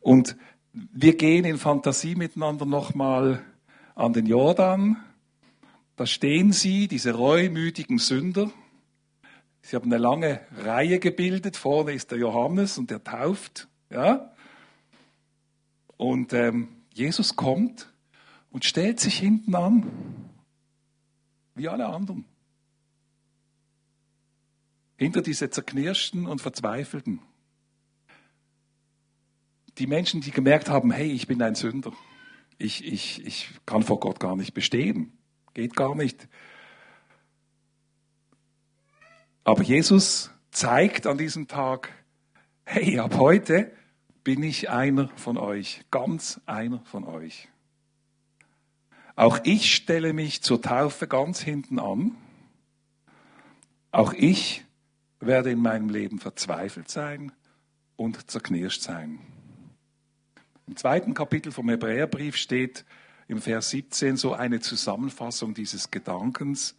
Und 0.00 0.36
wir 0.72 1.16
gehen 1.16 1.44
in 1.44 1.58
Fantasie 1.58 2.14
miteinander 2.14 2.66
nochmal 2.66 3.44
an 3.94 4.12
den 4.12 4.26
Jordan. 4.26 4.96
Da 5.96 6.06
stehen 6.06 6.52
sie, 6.52 6.88
diese 6.88 7.12
reumütigen 7.12 7.98
Sünder, 7.98 8.50
Sie 9.62 9.76
haben 9.76 9.92
eine 9.92 9.98
lange 9.98 10.40
Reihe 10.56 10.98
gebildet. 10.98 11.56
Vorne 11.56 11.92
ist 11.92 12.10
der 12.10 12.18
Johannes 12.18 12.78
und 12.78 12.90
der 12.90 13.04
tauft. 13.04 13.68
Ja? 13.90 14.32
Und 15.96 16.32
ähm, 16.32 16.68
Jesus 16.94 17.36
kommt 17.36 17.92
und 18.50 18.64
stellt 18.64 19.00
sich 19.00 19.18
hinten 19.18 19.54
an, 19.54 19.86
wie 21.54 21.68
alle 21.68 21.86
anderen. 21.86 22.24
Hinter 24.96 25.22
diese 25.22 25.50
zerknirschten 25.50 26.26
und 26.26 26.40
verzweifelten. 26.40 27.20
Die 29.80 29.86
Menschen, 29.86 30.20
die 30.20 30.30
gemerkt 30.30 30.68
haben, 30.68 30.90
hey, 30.90 31.10
ich 31.10 31.26
bin 31.26 31.40
ein 31.40 31.54
Sünder. 31.54 31.92
Ich, 32.58 32.84
ich, 32.84 33.24
ich 33.26 33.48
kann 33.64 33.82
vor 33.82 33.98
Gott 33.98 34.20
gar 34.20 34.36
nicht 34.36 34.52
bestehen. 34.52 35.16
Geht 35.54 35.74
gar 35.74 35.94
nicht. 35.94 36.28
Aber 39.42 39.62
Jesus 39.62 40.30
zeigt 40.50 41.06
an 41.06 41.16
diesem 41.16 41.48
Tag, 41.48 41.88
hey, 42.64 42.98
ab 42.98 43.16
heute 43.16 43.72
bin 44.22 44.42
ich 44.42 44.68
einer 44.68 45.08
von 45.16 45.38
euch, 45.38 45.80
ganz 45.90 46.42
einer 46.44 46.80
von 46.84 47.04
euch. 47.04 47.48
Auch 49.16 49.38
ich 49.44 49.74
stelle 49.74 50.12
mich 50.12 50.42
zur 50.42 50.60
Taufe 50.60 51.08
ganz 51.08 51.40
hinten 51.40 51.78
an. 51.78 52.16
Auch 53.92 54.12
ich 54.12 54.62
werde 55.20 55.50
in 55.50 55.62
meinem 55.62 55.88
Leben 55.88 56.18
verzweifelt 56.18 56.90
sein 56.90 57.32
und 57.96 58.30
zerknirscht 58.30 58.82
sein. 58.82 59.20
Im 60.66 60.76
zweiten 60.76 61.14
Kapitel 61.14 61.52
vom 61.52 61.68
Hebräerbrief 61.68 62.36
steht 62.36 62.84
im 63.28 63.40
Vers 63.40 63.70
17 63.70 64.16
so 64.16 64.32
eine 64.34 64.60
Zusammenfassung 64.60 65.54
dieses 65.54 65.90
Gedankens, 65.90 66.76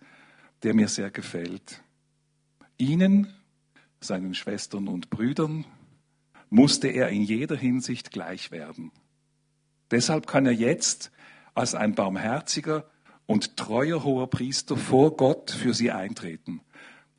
der 0.64 0.74
mir 0.74 0.88
sehr 0.88 1.10
gefällt. 1.12 1.82
Ihnen, 2.78 3.34
seinen 4.00 4.34
Schwestern 4.34 4.88
und 4.88 5.10
Brüdern, 5.10 5.66
musste 6.50 6.90
er 6.90 7.10
in 7.10 7.22
jeder 7.22 7.56
Hinsicht 7.56 8.12
gleich 8.12 8.52
werden. 8.52 8.92
Deshalb 9.92 10.28
kann 10.28 10.46
er 10.46 10.52
jetzt 10.52 11.12
als 11.54 11.76
ein 11.76 11.96
barmherziger 11.96 12.90
und 13.26 13.56
treuer 13.58 14.04
hoher 14.04 14.30
Priester 14.30 14.76
vor 14.76 15.16
Gott 15.16 15.52
für 15.52 15.74
sie 15.74 15.92
eintreten. 15.92 16.62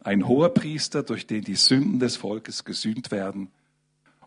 Ein 0.00 0.26
hoher 0.26 0.52
Priester, 0.52 1.02
durch 1.02 1.26
den 1.26 1.44
die 1.44 1.54
Sünden 1.54 2.00
des 2.00 2.16
Volkes 2.16 2.64
gesühnt 2.64 3.10
werden 3.10 3.50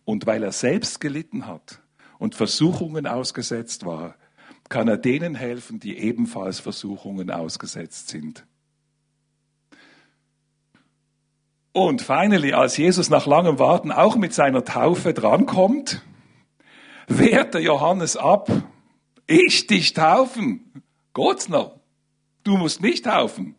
Und 0.05 0.27
weil 0.27 0.43
er 0.43 0.51
selbst 0.51 1.01
gelitten 1.01 1.47
hat 1.47 1.81
und 2.17 2.35
Versuchungen 2.35 3.07
ausgesetzt 3.07 3.85
war, 3.85 4.15
kann 4.69 4.87
er 4.87 4.97
denen 4.97 5.35
helfen, 5.35 5.79
die 5.79 5.97
ebenfalls 5.97 6.59
Versuchungen 6.59 7.29
ausgesetzt 7.29 8.09
sind. 8.09 8.45
Und 11.71 12.01
finally, 12.01 12.53
als 12.53 12.77
Jesus 12.77 13.09
nach 13.09 13.25
langem 13.25 13.59
Warten 13.59 13.91
auch 13.91 14.15
mit 14.15 14.33
seiner 14.33 14.63
Taufe 14.63 15.13
drankommt, 15.13 16.01
wehrt 17.07 17.53
der 17.53 17.61
Johannes 17.61 18.15
ab. 18.15 18.49
Ich 19.27 19.67
dich 19.67 19.93
taufen. 19.93 20.83
Gott 21.13 21.49
noch. 21.49 21.79
Du 22.43 22.57
musst 22.57 22.81
mich 22.81 23.01
taufen. 23.01 23.55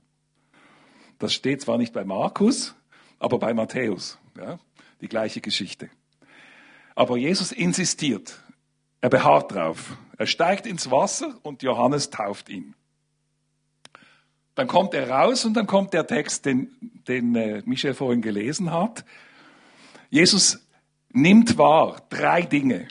Das 1.19 1.35
steht 1.35 1.61
zwar 1.61 1.77
nicht 1.77 1.93
bei 1.93 2.05
Markus, 2.05 2.75
aber 3.19 3.39
bei 3.39 3.53
Matthäus. 3.53 4.19
Ja, 4.39 4.59
die 5.01 5.09
gleiche 5.09 5.41
Geschichte. 5.41 5.91
Aber 6.95 7.17
Jesus 7.17 7.53
insistiert. 7.53 8.41
Er 9.01 9.11
beharrt 9.11 9.53
drauf. 9.53 9.97
Er 10.19 10.27
steigt 10.27 10.67
ins 10.67 10.91
Wasser 10.91 11.39
und 11.43 11.63
Johannes 11.63 12.11
tauft 12.11 12.49
ihn. 12.49 12.75
Dann 14.55 14.67
kommt 14.67 14.95
er 14.95 15.11
raus 15.11 15.45
und 15.45 15.55
dann 15.55 15.67
kommt 15.67 15.93
der 15.93 16.07
Text, 16.07 16.47
den, 16.47 16.71
den 17.07 17.35
äh, 17.37 17.63
Michel 17.67 17.93
vorhin 17.93 18.23
gelesen 18.23 18.73
hat. 18.73 19.05
Jesus 20.09 20.67
nimmt 21.11 21.59
wahr 21.59 22.03
drei 22.09 22.43
Dinge, 22.43 22.89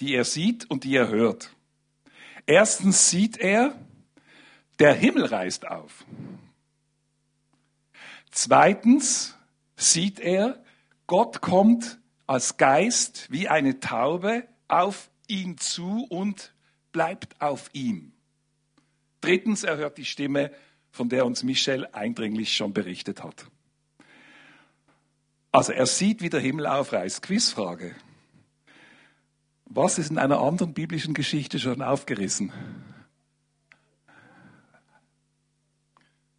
die 0.00 0.14
er 0.14 0.24
sieht 0.24 0.68
und 0.68 0.82
die 0.82 0.96
er 0.96 1.08
hört. 1.08 1.50
Erstens 2.46 3.10
sieht 3.10 3.38
er, 3.38 3.76
der 4.80 4.94
Himmel 4.94 5.26
reißt 5.26 5.68
auf. 5.68 6.04
Zweitens 8.32 9.36
sieht 9.76 10.18
er, 10.18 10.64
Gott 11.06 11.40
kommt 11.40 11.98
als 12.26 12.56
Geist 12.56 13.30
wie 13.30 13.48
eine 13.48 13.78
Taube 13.78 14.48
auf 14.70 15.10
ihn 15.26 15.58
zu 15.58 16.06
und 16.08 16.52
bleibt 16.92 17.40
auf 17.40 17.70
ihm. 17.72 18.12
Drittens, 19.20 19.64
er 19.64 19.76
hört 19.76 19.98
die 19.98 20.04
Stimme, 20.04 20.50
von 20.90 21.08
der 21.08 21.26
uns 21.26 21.42
Michel 21.42 21.86
eindringlich 21.86 22.54
schon 22.54 22.72
berichtet 22.72 23.22
hat. 23.22 23.46
Also 25.52 25.72
er 25.72 25.86
sieht, 25.86 26.22
wie 26.22 26.30
der 26.30 26.40
Himmel 26.40 26.66
aufreißt. 26.66 27.22
Quizfrage. 27.22 27.94
Was 29.66 29.98
ist 29.98 30.10
in 30.10 30.18
einer 30.18 30.40
anderen 30.40 30.74
biblischen 30.74 31.14
Geschichte 31.14 31.58
schon 31.58 31.82
aufgerissen? 31.82 32.52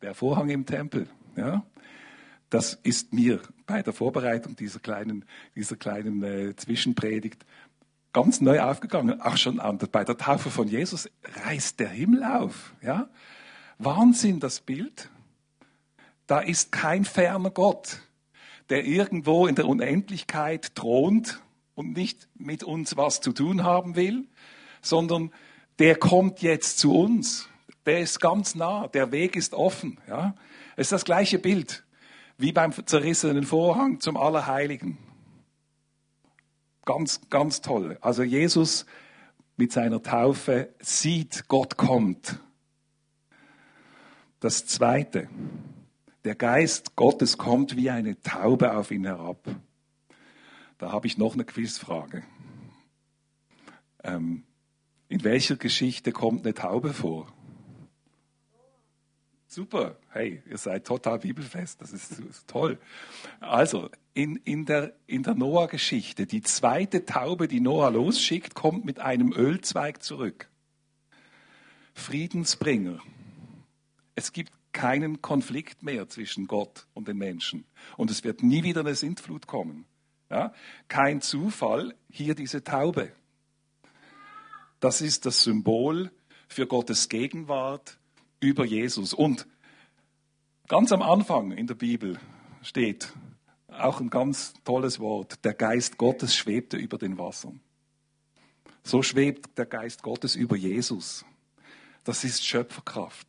Der 0.02 0.16
Vorhang 0.16 0.50
im 0.50 0.66
Tempel. 0.66 1.08
Ja? 1.36 1.66
Das 2.50 2.74
ist 2.84 3.14
mir 3.14 3.42
bei 3.66 3.82
der 3.82 3.94
Vorbereitung 3.94 4.56
dieser 4.56 4.80
kleinen, 4.80 5.24
dieser 5.56 5.78
kleinen 5.78 6.24
äh, 6.24 6.56
Zwischenpredigt 6.56 7.46
ganz 8.14 8.42
neu 8.42 8.62
aufgegangen. 8.62 9.22
Auch 9.22 9.38
schon 9.38 9.62
bei 9.92 10.04
der 10.04 10.18
Taufe 10.18 10.50
von 10.50 10.68
Jesus 10.68 11.10
reißt 11.46 11.80
der 11.80 11.90
Himmel 11.90 12.24
auf. 12.24 12.74
Ja? 12.82 13.10
Wahnsinn, 13.78 14.40
das 14.40 14.60
Bild. 14.60 15.10
Da 16.28 16.40
ist 16.40 16.72
kein 16.72 17.06
ferner 17.06 17.52
Gott, 17.52 18.00
der 18.70 18.86
irgendwo 18.86 19.48
in 19.48 19.56
der 19.56 19.68
Unendlichkeit 19.68 20.76
thront 20.76 21.42
und 21.76 21.96
nicht 21.96 22.28
mit 22.36 22.64
uns 22.64 22.96
was 22.96 23.22
zu 23.22 23.32
tun 23.32 23.64
haben 23.64 23.96
will, 23.96 24.28
sondern 24.82 25.32
der 25.80 25.96
kommt 25.96 26.42
jetzt 26.42 26.80
zu 26.80 26.96
uns. 26.96 27.50
Der 27.86 28.00
ist 28.00 28.20
ganz 28.20 28.56
nah. 28.56 28.88
Der 28.88 29.12
Weg 29.12 29.36
ist 29.36 29.54
offen. 29.54 30.00
Ja? 30.08 30.36
Es 30.76 30.88
ist 30.88 30.92
das 30.92 31.06
gleiche 31.06 31.40
Bild 31.40 31.84
wie 32.38 32.52
beim 32.52 32.74
zerrissenen 32.86 33.44
Vorhang 33.44 34.00
zum 34.00 34.18
Allerheiligen. 34.18 34.98
Ganz, 36.86 37.22
ganz 37.30 37.62
toll. 37.62 37.98
Also 38.02 38.24
Jesus 38.24 38.86
mit 39.56 39.72
seiner 39.72 40.02
Taufe 40.02 40.74
sieht, 40.80 41.48
Gott 41.48 41.78
kommt. 41.78 42.40
Das 44.40 44.66
Zweite, 44.66 45.30
der 46.24 46.36
Geist 46.36 46.96
Gottes 46.96 47.38
kommt 47.38 47.76
wie 47.76 47.92
eine 47.92 48.20
Taube 48.22 48.76
auf 48.76 48.90
ihn 48.90 49.06
herab. 49.06 49.48
Da 50.80 50.92
habe 50.92 51.06
ich 51.06 51.18
noch 51.20 51.36
eine 51.36 51.46
Quizfrage. 51.46 52.24
Ähm, 54.04 54.44
in 55.10 55.24
welcher 55.24 55.58
Geschichte 55.58 56.12
kommt 56.12 56.46
eine 56.46 56.56
Taube 56.56 56.94
vor? 56.94 57.32
Super, 59.54 59.98
hey, 60.12 60.42
ihr 60.50 60.58
seid 60.58 60.88
total 60.88 61.20
bibelfest, 61.20 61.82
das 61.82 61.92
ist, 61.92 62.18
ist 62.22 62.48
toll. 62.48 62.80
Also, 63.42 63.90
in, 64.14 64.38
in 64.38 64.66
der, 64.66 64.94
in 65.08 65.24
der 65.24 65.36
Noah-Geschichte, 65.36 66.26
die 66.26 66.42
zweite 66.42 67.04
Taube, 67.04 67.50
die 67.50 67.60
Noah 67.60 67.92
losschickt, 67.92 68.56
kommt 68.56 68.86
mit 68.86 69.00
einem 69.00 69.34
Ölzweig 69.34 70.02
zurück. 70.04 70.48
Friedensbringer. 71.94 73.00
Es 74.16 74.32
gibt 74.32 74.54
keinen 74.72 75.22
Konflikt 75.22 75.84
mehr 75.84 76.08
zwischen 76.08 76.48
Gott 76.48 76.88
und 76.94 77.10
den 77.10 77.18
Menschen. 77.18 77.66
Und 77.98 78.10
es 78.10 78.24
wird 78.24 78.44
nie 78.44 78.64
wieder 78.64 78.80
eine 78.80 78.96
Sintflut 78.96 79.48
kommen. 79.48 79.84
Ja? 80.30 80.54
Kein 80.88 81.20
Zufall, 81.20 81.94
hier 82.10 82.36
diese 82.36 82.64
Taube. 82.64 83.12
Das 84.80 85.02
ist 85.02 85.26
das 85.26 85.44
Symbol 85.44 86.10
für 86.48 86.68
Gottes 86.68 87.10
Gegenwart, 87.10 87.98
über 88.42 88.66
Jesus. 88.66 89.14
Und 89.14 89.48
ganz 90.68 90.92
am 90.92 91.02
Anfang 91.02 91.52
in 91.52 91.68
der 91.68 91.76
Bibel 91.76 92.20
steht 92.62 93.14
auch 93.70 94.02
ein 94.02 94.10
ganz 94.10 94.54
tolles 94.66 95.00
Wort. 95.00 95.46
Der 95.46 95.54
Geist 95.54 95.98
Gottes 95.98 96.36
schwebte 96.36 96.76
über 96.76 96.98
den 96.98 97.18
Wassern. 97.18 97.62
So 98.84 99.02
schwebt 99.02 99.58
der 99.58 99.66
Geist 99.66 100.04
Gottes 100.04 100.36
über 100.36 100.58
Jesus. 100.58 101.24
Das 102.04 102.24
ist 102.24 102.46
Schöpferkraft. 102.46 103.28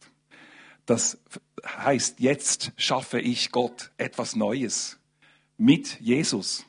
Das 0.86 1.18
heißt, 1.64 2.18
jetzt 2.20 2.72
schaffe 2.76 3.20
ich 3.20 3.52
Gott 3.52 3.92
etwas 3.98 4.34
Neues 4.34 4.98
mit 5.56 6.00
Jesus. 6.00 6.66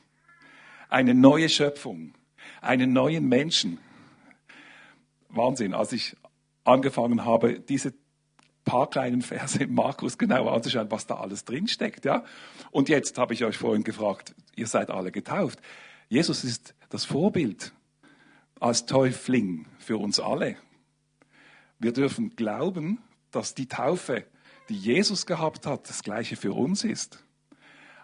Eine 0.88 1.14
neue 1.14 1.48
Schöpfung, 1.48 2.14
einen 2.60 2.92
neuen 2.92 3.26
Menschen. 3.28 3.80
Wahnsinn, 5.28 5.74
als 5.74 5.92
ich 5.92 6.16
angefangen 6.62 7.24
habe, 7.24 7.58
diese 7.58 7.92
paar 8.64 8.88
kleinen 8.88 9.22
Verse 9.22 9.62
im 9.62 9.74
Markus 9.74 10.18
genau 10.18 10.48
anzuschauen, 10.48 10.90
was 10.90 11.06
da 11.06 11.16
alles 11.16 11.44
drinsteckt. 11.44 12.04
Ja? 12.04 12.24
Und 12.70 12.88
jetzt 12.88 13.18
habe 13.18 13.34
ich 13.34 13.44
euch 13.44 13.56
vorhin 13.56 13.84
gefragt, 13.84 14.34
ihr 14.56 14.66
seid 14.66 14.90
alle 14.90 15.12
getauft. 15.12 15.60
Jesus 16.08 16.44
ist 16.44 16.74
das 16.88 17.04
Vorbild 17.04 17.72
als 18.60 18.86
Täufling 18.86 19.66
für 19.78 19.98
uns 19.98 20.20
alle. 20.20 20.56
Wir 21.78 21.92
dürfen 21.92 22.36
glauben, 22.36 23.02
dass 23.30 23.54
die 23.54 23.68
Taufe, 23.68 24.24
die 24.68 24.76
Jesus 24.76 25.26
gehabt 25.26 25.66
hat, 25.66 25.88
das 25.88 26.02
gleiche 26.02 26.36
für 26.36 26.52
uns 26.52 26.84
ist. 26.84 27.24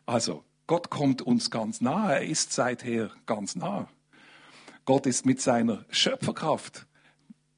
Also, 0.07 0.45
Gott 0.67 0.91
kommt 0.91 1.23
uns 1.23 1.51
ganz 1.51 1.81
nah, 1.81 2.13
er 2.13 2.25
ist 2.25 2.53
seither 2.53 3.11
ganz 3.27 3.57
nah. 3.57 3.89
Gott 4.85 5.07
ist 5.07 5.25
mit 5.25 5.41
seiner 5.41 5.85
Schöpferkraft 5.91 6.87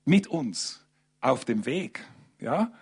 mit 0.05 0.27
uns 0.27 0.85
auf 1.21 1.45
dem 1.45 1.67
Weg. 1.67 2.05
Ja? 2.41 2.73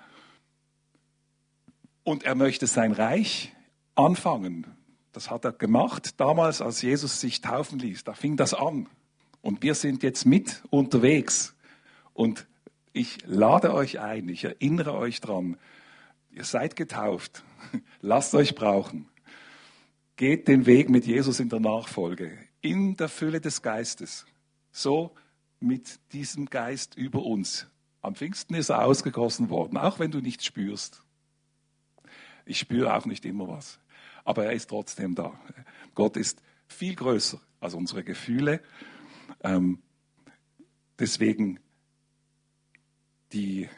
Und 2.10 2.24
er 2.24 2.34
möchte 2.34 2.66
sein 2.66 2.90
Reich 2.90 3.52
anfangen. 3.94 4.66
Das 5.12 5.30
hat 5.30 5.44
er 5.44 5.52
gemacht 5.52 6.18
damals, 6.18 6.60
als 6.60 6.82
Jesus 6.82 7.20
sich 7.20 7.40
taufen 7.40 7.78
ließ. 7.78 8.02
Da 8.02 8.14
fing 8.14 8.36
das 8.36 8.52
an. 8.52 8.88
Und 9.42 9.62
wir 9.62 9.76
sind 9.76 10.02
jetzt 10.02 10.26
mit 10.26 10.60
unterwegs. 10.70 11.54
Und 12.12 12.48
ich 12.92 13.18
lade 13.26 13.72
euch 13.72 14.00
ein, 14.00 14.28
ich 14.28 14.42
erinnere 14.42 14.94
euch 14.94 15.20
dran, 15.20 15.56
ihr 16.32 16.42
seid 16.42 16.74
getauft. 16.74 17.44
Lasst 18.00 18.34
euch 18.34 18.56
brauchen. 18.56 19.08
Geht 20.16 20.48
den 20.48 20.66
Weg 20.66 20.90
mit 20.90 21.06
Jesus 21.06 21.38
in 21.38 21.48
der 21.48 21.60
Nachfolge, 21.60 22.36
in 22.60 22.96
der 22.96 23.08
Fülle 23.08 23.40
des 23.40 23.62
Geistes. 23.62 24.26
So 24.72 25.12
mit 25.60 26.00
diesem 26.12 26.46
Geist 26.46 26.96
über 26.96 27.22
uns. 27.22 27.68
Am 28.02 28.16
Pfingsten 28.16 28.56
ist 28.56 28.70
er 28.70 28.84
ausgegossen 28.84 29.48
worden, 29.48 29.76
auch 29.76 30.00
wenn 30.00 30.10
du 30.10 30.18
nichts 30.18 30.44
spürst. 30.44 31.04
Ich 32.50 32.58
spüre 32.58 32.96
auch 32.96 33.06
nicht 33.06 33.24
immer 33.24 33.46
was. 33.46 33.78
Aber 34.24 34.46
er 34.46 34.52
ist 34.52 34.68
trotzdem 34.68 35.14
da. 35.14 35.38
Gott 35.94 36.16
ist 36.16 36.42
viel 36.66 36.96
größer 36.96 37.40
als 37.60 37.74
unsere 37.74 38.02
Gefühle. 38.02 38.60
Ähm, 39.44 39.78
deswegen 40.98 41.60
die 43.32 43.68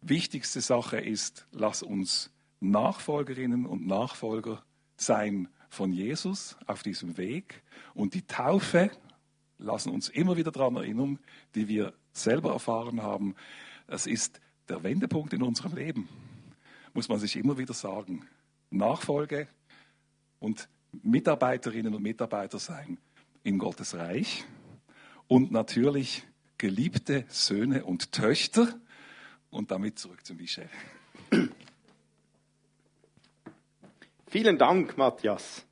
wichtigste 0.00 0.60
Sache 0.60 0.98
ist, 0.98 1.46
lass 1.52 1.84
uns 1.84 2.32
Nachfolgerinnen 2.58 3.66
und 3.66 3.86
Nachfolger 3.86 4.64
sein 4.96 5.48
von 5.68 5.92
Jesus 5.92 6.56
auf 6.66 6.82
diesem 6.82 7.18
Weg. 7.18 7.62
Und 7.94 8.14
die 8.14 8.26
Taufe 8.26 8.90
lassen 9.58 9.92
uns 9.92 10.08
immer 10.08 10.36
wieder 10.36 10.50
daran 10.50 10.74
erinnern, 10.74 11.20
die 11.54 11.68
wir 11.68 11.94
selber 12.12 12.50
erfahren 12.50 13.00
haben. 13.00 13.36
Es 13.86 14.08
ist 14.08 14.40
der 14.68 14.82
Wendepunkt 14.82 15.32
in 15.32 15.44
unserem 15.44 15.76
Leben 15.76 16.08
muss 16.98 17.08
man 17.08 17.20
sich 17.20 17.36
immer 17.36 17.56
wieder 17.56 17.74
sagen. 17.74 18.26
Nachfolge 18.70 19.46
und 20.40 20.68
Mitarbeiterinnen 20.90 21.94
und 21.94 22.02
Mitarbeiter 22.02 22.58
sein 22.58 22.98
in 23.44 23.56
Gottes 23.56 23.94
Reich 23.94 24.44
und 25.28 25.52
natürlich 25.52 26.26
geliebte 26.56 27.24
Söhne 27.28 27.84
und 27.84 28.10
Töchter. 28.10 28.80
Und 29.50 29.70
damit 29.70 30.00
zurück 30.00 30.26
zu 30.26 30.34
Michel. 30.34 30.68
Vielen 34.26 34.58
Dank, 34.58 34.98
Matthias. 34.98 35.64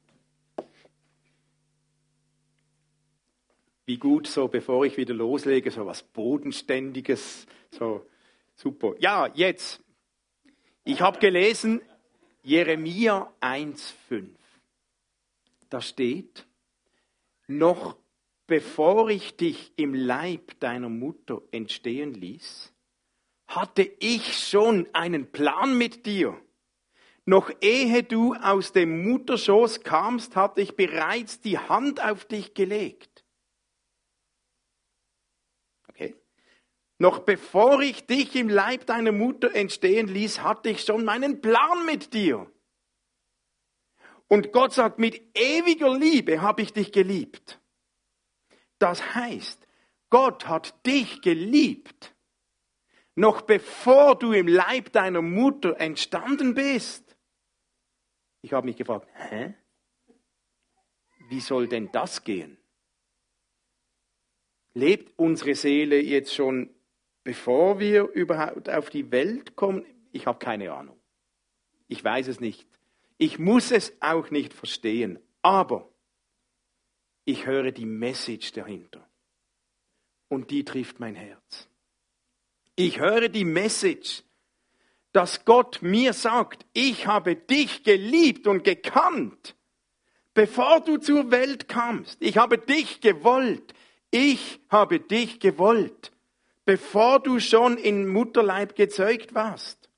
Wie 3.84 3.98
gut, 3.98 4.28
so 4.28 4.46
bevor 4.46 4.86
ich 4.86 4.96
wieder 4.96 5.14
loslege, 5.14 5.72
so 5.72 5.86
was 5.86 6.04
Bodenständiges, 6.04 7.48
so 7.72 8.06
super. 8.54 8.94
Ja, 9.00 9.26
jetzt. 9.34 9.82
Ich 10.88 11.00
habe 11.00 11.18
gelesen 11.18 11.82
Jeremia 12.44 13.34
1,5. 13.40 14.28
Da 15.68 15.82
steht, 15.82 16.46
noch 17.48 17.96
bevor 18.46 19.10
ich 19.10 19.36
dich 19.36 19.72
im 19.74 19.94
Leib 19.94 20.60
deiner 20.60 20.88
Mutter 20.88 21.42
entstehen 21.50 22.14
ließ, 22.14 22.72
hatte 23.48 23.82
ich 23.98 24.38
schon 24.38 24.86
einen 24.92 25.32
Plan 25.32 25.76
mit 25.76 26.06
dir. 26.06 26.40
Noch 27.24 27.50
ehe 27.60 28.04
du 28.04 28.34
aus 28.34 28.72
dem 28.72 29.10
Mutterschoß 29.10 29.80
kamst, 29.80 30.36
hatte 30.36 30.60
ich 30.60 30.76
bereits 30.76 31.40
die 31.40 31.58
Hand 31.58 32.00
auf 32.00 32.26
dich 32.26 32.54
gelegt. 32.54 33.24
Okay. 35.88 36.14
Noch 36.98 37.20
bevor 37.20 37.82
ich 37.82 38.06
dich 38.06 38.34
im 38.36 38.48
Leib 38.48 38.86
deiner 38.86 39.12
Mutter 39.12 39.54
entstehen 39.54 40.08
ließ, 40.08 40.42
hatte 40.42 40.70
ich 40.70 40.82
schon 40.82 41.04
meinen 41.04 41.40
Plan 41.40 41.84
mit 41.84 42.14
dir. 42.14 42.50
Und 44.28 44.52
Gott 44.52 44.72
sagt, 44.72 44.98
mit 44.98 45.36
ewiger 45.36 45.96
Liebe 45.96 46.40
habe 46.40 46.62
ich 46.62 46.72
dich 46.72 46.92
geliebt. 46.92 47.60
Das 48.78 49.14
heißt, 49.14 49.66
Gott 50.10 50.48
hat 50.48 50.86
dich 50.86 51.20
geliebt, 51.20 52.14
noch 53.14 53.42
bevor 53.42 54.18
du 54.18 54.32
im 54.32 54.48
Leib 54.48 54.92
deiner 54.92 55.22
Mutter 55.22 55.78
entstanden 55.80 56.54
bist. 56.54 57.16
Ich 58.42 58.52
habe 58.52 58.66
mich 58.66 58.76
gefragt, 58.76 59.08
hä? 59.14 59.54
Wie 61.28 61.40
soll 61.40 61.66
denn 61.68 61.90
das 61.92 62.22
gehen? 62.22 62.58
Lebt 64.74 65.18
unsere 65.18 65.54
Seele 65.54 66.00
jetzt 66.00 66.34
schon, 66.34 66.75
bevor 67.26 67.80
wir 67.80 68.04
überhaupt 68.10 68.70
auf 68.70 68.88
die 68.88 69.10
Welt 69.10 69.56
kommen? 69.56 69.84
Ich 70.12 70.28
habe 70.28 70.38
keine 70.38 70.72
Ahnung. 70.72 70.96
Ich 71.88 72.04
weiß 72.04 72.28
es 72.28 72.38
nicht. 72.38 72.68
Ich 73.18 73.40
muss 73.40 73.72
es 73.72 73.92
auch 73.98 74.30
nicht 74.30 74.54
verstehen. 74.54 75.18
Aber 75.42 75.90
ich 77.24 77.44
höre 77.44 77.72
die 77.72 77.84
Message 77.84 78.52
dahinter. 78.52 79.04
Und 80.28 80.52
die 80.52 80.64
trifft 80.64 81.00
mein 81.00 81.16
Herz. 81.16 81.68
Ich 82.76 83.00
höre 83.00 83.28
die 83.28 83.44
Message, 83.44 84.22
dass 85.10 85.44
Gott 85.44 85.82
mir 85.82 86.12
sagt, 86.12 86.64
ich 86.74 87.08
habe 87.08 87.34
dich 87.34 87.82
geliebt 87.82 88.46
und 88.46 88.62
gekannt, 88.62 89.56
bevor 90.32 90.80
du 90.80 90.98
zur 90.98 91.32
Welt 91.32 91.66
kamst. 91.66 92.18
Ich 92.20 92.36
habe 92.36 92.56
dich 92.56 93.00
gewollt. 93.00 93.74
Ich 94.12 94.60
habe 94.68 95.00
dich 95.00 95.40
gewollt, 95.40 96.12
bevor 96.66 97.20
du 97.20 97.40
schon 97.40 97.78
in 97.78 98.06
Mutterleib 98.06 98.74
gezeugt 98.74 99.34
warst. 99.34 99.88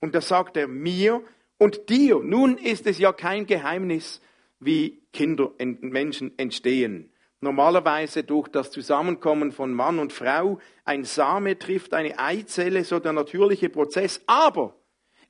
Und 0.00 0.14
da 0.14 0.20
sagt 0.20 0.56
er 0.56 0.68
mir 0.68 1.24
und 1.58 1.88
dir. 1.88 2.20
Nun 2.22 2.58
ist 2.58 2.86
es 2.86 2.98
ja 2.98 3.12
kein 3.12 3.46
Geheimnis, 3.46 4.20
wie 4.60 5.02
Kinder, 5.12 5.52
Menschen 5.58 6.38
entstehen. 6.38 7.10
Normalerweise 7.40 8.22
durch 8.22 8.48
das 8.48 8.70
Zusammenkommen 8.70 9.52
von 9.52 9.72
Mann 9.72 9.98
und 9.98 10.12
Frau, 10.12 10.60
ein 10.84 11.04
Same 11.04 11.58
trifft 11.58 11.94
eine 11.94 12.18
Eizelle, 12.18 12.84
so 12.84 13.00
der 13.00 13.12
natürliche 13.12 13.70
Prozess. 13.70 14.22
Aber 14.26 14.76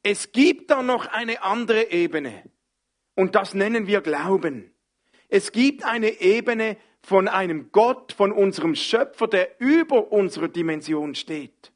es 0.03 0.33
gibt 0.33 0.71
da 0.71 0.83
noch 0.83 1.07
eine 1.07 1.43
andere 1.43 1.91
Ebene. 1.91 2.51
Und 3.15 3.37
das 3.37 3.55
nennen 3.55 3.87
wir 3.87 4.01
Glauben. 4.01 4.73
Es 5.29 5.53
gibt 5.53 5.85
eine 5.85 6.21
Ebene 6.21 6.77
von 7.05 7.29
einem 7.29 7.71
Gott, 7.71 8.13
von 8.13 8.33
unserem 8.33 8.75
Schöpfer, 8.75 9.29
der 9.29 9.61
über 9.61 10.11
unserer 10.11 10.49
Dimension 10.49 11.15
steht. 11.15 11.71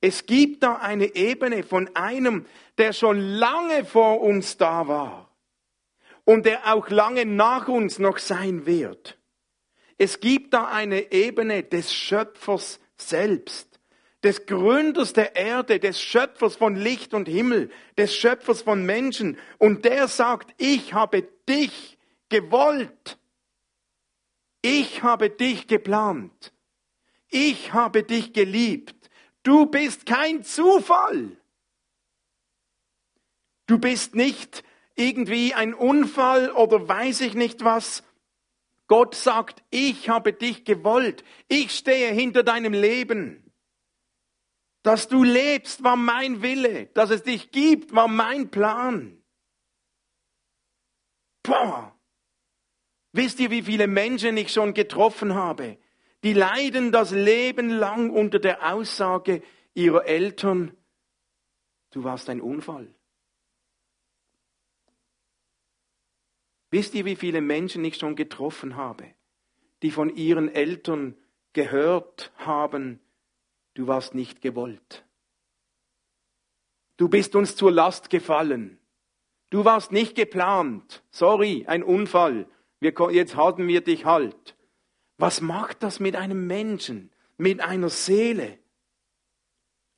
Es 0.00 0.26
gibt 0.26 0.62
da 0.62 0.74
eine 0.74 1.14
Ebene 1.14 1.62
von 1.62 1.88
einem, 1.94 2.46
der 2.76 2.92
schon 2.92 3.20
lange 3.20 3.84
vor 3.84 4.20
uns 4.20 4.56
da 4.56 4.88
war 4.88 5.30
und 6.24 6.46
der 6.46 6.74
auch 6.74 6.90
lange 6.90 7.24
nach 7.24 7.68
uns 7.68 7.98
noch 7.98 8.18
sein 8.18 8.66
wird. 8.66 9.18
Es 9.98 10.18
gibt 10.20 10.52
da 10.52 10.66
eine 10.66 11.12
Ebene 11.12 11.62
des 11.62 11.94
Schöpfers 11.94 12.80
selbst, 12.96 13.80
des 14.24 14.46
Gründers 14.46 15.12
der 15.12 15.36
Erde, 15.36 15.78
des 15.78 16.02
Schöpfers 16.02 16.56
von 16.56 16.74
Licht 16.74 17.14
und 17.14 17.28
Himmel, 17.28 17.70
des 17.96 18.16
Schöpfers 18.16 18.62
von 18.62 18.84
Menschen. 18.84 19.38
Und 19.58 19.84
der 19.84 20.08
sagt, 20.08 20.50
ich 20.58 20.92
habe 20.92 21.22
dich 21.48 21.98
gewollt. 22.28 23.18
Ich 24.66 25.02
habe 25.02 25.28
dich 25.28 25.66
geplant. 25.66 26.54
Ich 27.28 27.74
habe 27.74 28.02
dich 28.02 28.32
geliebt. 28.32 29.10
Du 29.42 29.66
bist 29.66 30.06
kein 30.06 30.42
Zufall. 30.42 31.36
Du 33.66 33.78
bist 33.78 34.14
nicht 34.14 34.64
irgendwie 34.94 35.52
ein 35.52 35.74
Unfall 35.74 36.50
oder 36.50 36.88
weiß 36.88 37.20
ich 37.20 37.34
nicht 37.34 37.62
was. 37.62 38.04
Gott 38.86 39.14
sagt, 39.14 39.62
ich 39.68 40.08
habe 40.08 40.32
dich 40.32 40.64
gewollt. 40.64 41.24
Ich 41.48 41.72
stehe 41.72 42.10
hinter 42.14 42.42
deinem 42.42 42.72
Leben. 42.72 43.52
Dass 44.82 45.08
du 45.08 45.24
lebst, 45.24 45.84
war 45.84 45.96
mein 45.96 46.40
Wille. 46.40 46.86
Dass 46.94 47.10
es 47.10 47.22
dich 47.22 47.50
gibt, 47.50 47.94
war 47.94 48.08
mein 48.08 48.50
Plan. 48.50 49.22
Boah. 51.42 51.93
Wisst 53.14 53.38
ihr, 53.38 53.52
wie 53.52 53.62
viele 53.62 53.86
Menschen 53.86 54.36
ich 54.36 54.52
schon 54.52 54.74
getroffen 54.74 55.34
habe? 55.34 55.78
Die 56.24 56.32
leiden 56.32 56.90
das 56.90 57.12
Leben 57.12 57.70
lang 57.70 58.10
unter 58.10 58.40
der 58.40 58.74
Aussage 58.74 59.40
ihrer 59.72 60.04
Eltern, 60.04 60.76
du 61.92 62.02
warst 62.02 62.28
ein 62.28 62.40
Unfall. 62.40 62.92
Wisst 66.72 66.96
ihr, 66.96 67.04
wie 67.04 67.14
viele 67.14 67.40
Menschen 67.40 67.84
ich 67.84 67.98
schon 67.98 68.16
getroffen 68.16 68.74
habe, 68.74 69.14
die 69.82 69.92
von 69.92 70.12
ihren 70.16 70.52
Eltern 70.52 71.16
gehört 71.52 72.32
haben, 72.38 72.98
du 73.74 73.86
warst 73.86 74.16
nicht 74.16 74.40
gewollt. 74.40 75.04
Du 76.96 77.08
bist 77.08 77.36
uns 77.36 77.54
zur 77.54 77.70
Last 77.70 78.10
gefallen. 78.10 78.80
Du 79.50 79.64
warst 79.64 79.92
nicht 79.92 80.16
geplant. 80.16 81.04
Sorry, 81.12 81.64
ein 81.68 81.84
Unfall. 81.84 82.48
Wir, 82.84 82.92
jetzt 83.12 83.34
halten 83.34 83.66
wir 83.66 83.80
dich 83.80 84.04
halt. 84.04 84.56
Was 85.16 85.40
macht 85.40 85.82
das 85.82 86.00
mit 86.00 86.16
einem 86.16 86.46
Menschen, 86.46 87.10
mit 87.38 87.62
einer 87.62 87.88
Seele? 87.88 88.58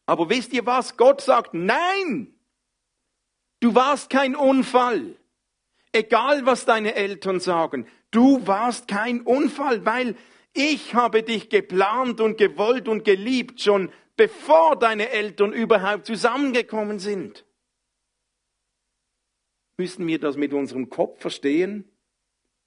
Aber 0.07 0.31
wisst 0.31 0.53
ihr 0.53 0.65
was? 0.67 0.97
Gott 0.97 1.21
sagt, 1.21 1.53
nein! 1.53 2.33
Du 3.59 3.75
warst 3.75 4.09
kein 4.09 4.37
Unfall. 4.37 5.17
Egal 5.91 6.47
was 6.47 6.65
deine 6.65 6.95
Eltern 6.95 7.41
sagen, 7.41 7.89
du 8.13 8.47
warst 8.47 8.87
kein 8.87 9.23
Unfall, 9.23 9.85
weil 9.85 10.15
ich 10.53 10.95
habe 10.95 11.25
dich 11.25 11.49
geplant 11.49 12.21
und 12.21 12.39
gewollt 12.39 12.87
und 12.87 13.05
geliebt 13.05 13.61
schon 13.61 13.91
bevor 14.17 14.79
deine 14.79 15.11
Eltern 15.11 15.53
überhaupt 15.53 16.07
zusammengekommen 16.07 17.01
sind. 17.01 17.45
Müssen 19.77 20.07
wir 20.07 20.21
das 20.21 20.37
mit 20.37 20.53
unserem 20.53 20.89
Kopf 20.89 21.21
verstehen? 21.21 21.91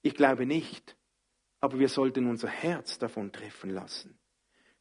Ich 0.01 0.13
glaube 0.13 0.45
nicht. 0.45 0.95
Aber 1.61 1.79
wir 1.79 1.89
sollten 1.89 2.29
unser 2.29 2.47
Herz 2.47 2.99
davon 2.99 3.31
treffen 3.31 3.69
lassen. 3.69 4.17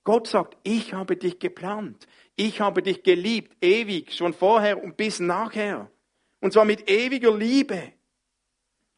Gott 0.04 0.26
sagt, 0.28 0.56
ich 0.62 0.94
habe 0.94 1.16
dich 1.16 1.38
geplant. 1.38 2.06
Ich 2.36 2.60
habe 2.60 2.82
dich 2.82 3.02
geliebt, 3.02 3.62
ewig, 3.62 4.14
schon 4.14 4.32
vorher 4.32 4.82
und 4.82 4.96
bis 4.96 5.20
nachher. 5.20 5.90
Und 6.40 6.52
zwar 6.52 6.64
mit 6.64 6.88
ewiger 6.88 7.36
Liebe. 7.36 7.92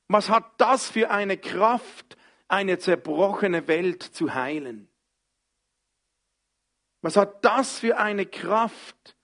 Was 0.08 0.28
hat 0.28 0.60
das 0.60 0.90
für 0.90 1.10
eine 1.10 1.38
Kraft, 1.38 2.16
eine 2.48 2.78
zerbrochene 2.78 3.66
Welt 3.66 4.02
zu 4.02 4.34
heilen? 4.34 4.88
Was 7.02 7.16
hat 7.16 7.44
das 7.44 7.78
für 7.78 7.96
eine 7.96 8.26
Kraft, 8.26 9.16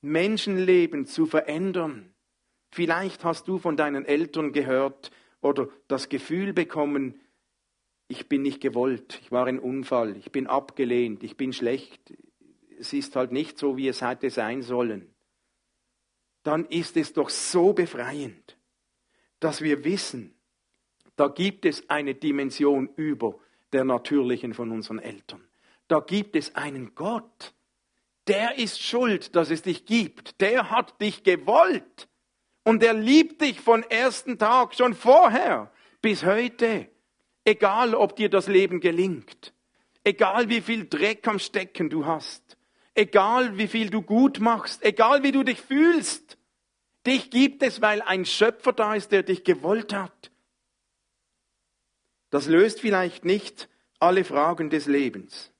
Menschenleben 0.00 1.04
zu 1.04 1.26
verändern? 1.26 2.14
Vielleicht 2.70 3.22
hast 3.22 3.48
du 3.48 3.58
von 3.58 3.76
deinen 3.76 4.06
Eltern 4.06 4.52
gehört 4.52 5.10
oder 5.42 5.68
das 5.88 6.08
Gefühl 6.08 6.54
bekommen, 6.54 7.20
ich 8.08 8.28
bin 8.28 8.40
nicht 8.42 8.60
gewollt, 8.60 9.20
ich 9.22 9.30
war 9.30 9.46
ein 9.46 9.58
Unfall, 9.58 10.16
ich 10.16 10.32
bin 10.32 10.46
abgelehnt, 10.46 11.22
ich 11.22 11.36
bin 11.36 11.52
schlecht, 11.52 12.14
es 12.78 12.94
ist 12.94 13.14
halt 13.16 13.32
nicht 13.32 13.58
so, 13.58 13.76
wie 13.76 13.88
es 13.88 14.00
hätte 14.00 14.30
sein 14.30 14.62
sollen. 14.62 15.14
Dann 16.42 16.64
ist 16.64 16.96
es 16.96 17.12
doch 17.12 17.28
so 17.28 17.74
befreiend 17.74 18.56
dass 19.42 19.60
wir 19.60 19.84
wissen, 19.84 20.34
Da 21.14 21.28
gibt 21.28 21.66
es 21.66 21.90
eine 21.90 22.14
Dimension 22.14 22.88
über 22.96 23.38
der 23.72 23.84
natürlichen 23.84 24.54
von 24.54 24.70
unseren 24.70 24.98
Eltern. 24.98 25.46
Da 25.86 26.00
gibt 26.00 26.36
es 26.36 26.54
einen 26.54 26.94
Gott. 26.94 27.54
Der 28.28 28.56
ist 28.56 28.80
schuld, 28.80 29.36
dass 29.36 29.50
es 29.50 29.60
dich 29.60 29.84
gibt. 29.84 30.40
Der 30.40 30.70
hat 30.70 30.98
dich 31.02 31.22
gewollt. 31.22 32.08
Und 32.64 32.82
er 32.82 32.94
liebt 32.94 33.40
dich 33.40 33.60
von 33.60 33.82
ersten 33.82 34.38
Tag, 34.38 34.74
schon 34.74 34.94
vorher 34.94 35.72
bis 36.00 36.24
heute. 36.24 36.88
Egal, 37.44 37.94
ob 37.94 38.16
dir 38.16 38.28
das 38.28 38.46
Leben 38.46 38.80
gelingt. 38.80 39.52
Egal, 40.04 40.48
wie 40.48 40.60
viel 40.60 40.86
Dreck 40.88 41.26
am 41.26 41.38
Stecken 41.38 41.90
du 41.90 42.06
hast. 42.06 42.56
Egal, 42.94 43.58
wie 43.58 43.68
viel 43.68 43.90
du 43.90 44.02
gut 44.02 44.38
machst. 44.40 44.84
Egal, 44.84 45.22
wie 45.22 45.32
du 45.32 45.42
dich 45.42 45.60
fühlst. 45.60 46.38
Dich 47.06 47.30
gibt 47.30 47.62
es, 47.62 47.80
weil 47.80 48.00
ein 48.02 48.24
Schöpfer 48.24 48.72
da 48.72 48.94
ist, 48.94 49.10
der 49.10 49.24
dich 49.24 49.42
gewollt 49.42 49.92
hat. 49.92 50.30
Das 52.30 52.46
löst 52.46 52.80
vielleicht 52.80 53.24
nicht 53.24 53.68
alle 53.98 54.24
Fragen 54.24 54.70
des 54.70 54.86
Lebens. 54.86 55.52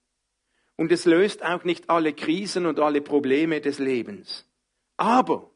Und 0.77 0.91
es 0.93 1.05
löst 1.05 1.45
auch 1.45 1.65
nicht 1.65 1.91
alle 1.91 2.13
Krisen 2.13 2.67
und 2.67 2.81
alle 2.81 3.01
Probleme 3.01 3.61
des 3.61 3.79
Lebens. 3.79 4.49
Aber 4.97 5.52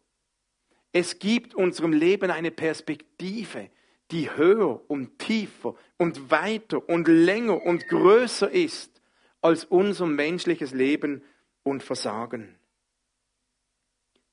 es 0.98 1.18
gibt 1.18 1.54
unserem 1.54 1.92
Leben 1.92 2.30
eine 2.30 2.50
Perspektive, 2.50 3.68
die 4.10 4.34
höher 4.34 4.80
und 4.88 5.18
tiefer 5.18 5.74
und 5.98 6.30
weiter 6.30 6.88
und 6.88 7.06
länger 7.06 7.62
und 7.66 7.86
größer 7.86 8.50
ist 8.50 9.02
als 9.42 9.66
unser 9.66 10.06
menschliches 10.06 10.72
Leben 10.72 11.22
und 11.62 11.82
Versagen. 11.82 12.58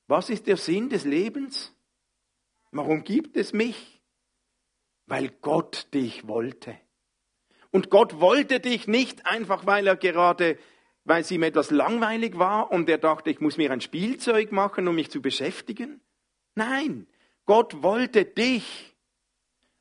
Was 0.06 0.30
ist 0.30 0.46
der 0.46 0.56
Sinn 0.56 0.88
des 0.88 1.04
Lebens? 1.04 1.74
Warum 2.70 3.04
gibt 3.04 3.36
es 3.36 3.52
mich? 3.52 4.00
Weil 5.04 5.28
Gott 5.42 5.88
dich 5.92 6.26
wollte. 6.26 6.78
Und 7.72 7.90
Gott 7.90 8.20
wollte 8.20 8.58
dich 8.58 8.88
nicht 8.88 9.26
einfach, 9.26 9.66
weil 9.66 9.86
er 9.86 9.96
gerade, 9.96 10.58
weil 11.04 11.20
es 11.20 11.30
ihm 11.30 11.42
etwas 11.42 11.70
langweilig 11.70 12.38
war 12.38 12.72
und 12.72 12.88
er 12.88 12.96
dachte, 12.96 13.28
ich 13.28 13.40
muss 13.40 13.58
mir 13.58 13.70
ein 13.70 13.82
Spielzeug 13.82 14.50
machen, 14.50 14.88
um 14.88 14.94
mich 14.94 15.10
zu 15.10 15.20
beschäftigen. 15.20 16.00
Nein, 16.54 17.06
Gott 17.46 17.82
wollte 17.82 18.24
dich, 18.24 18.94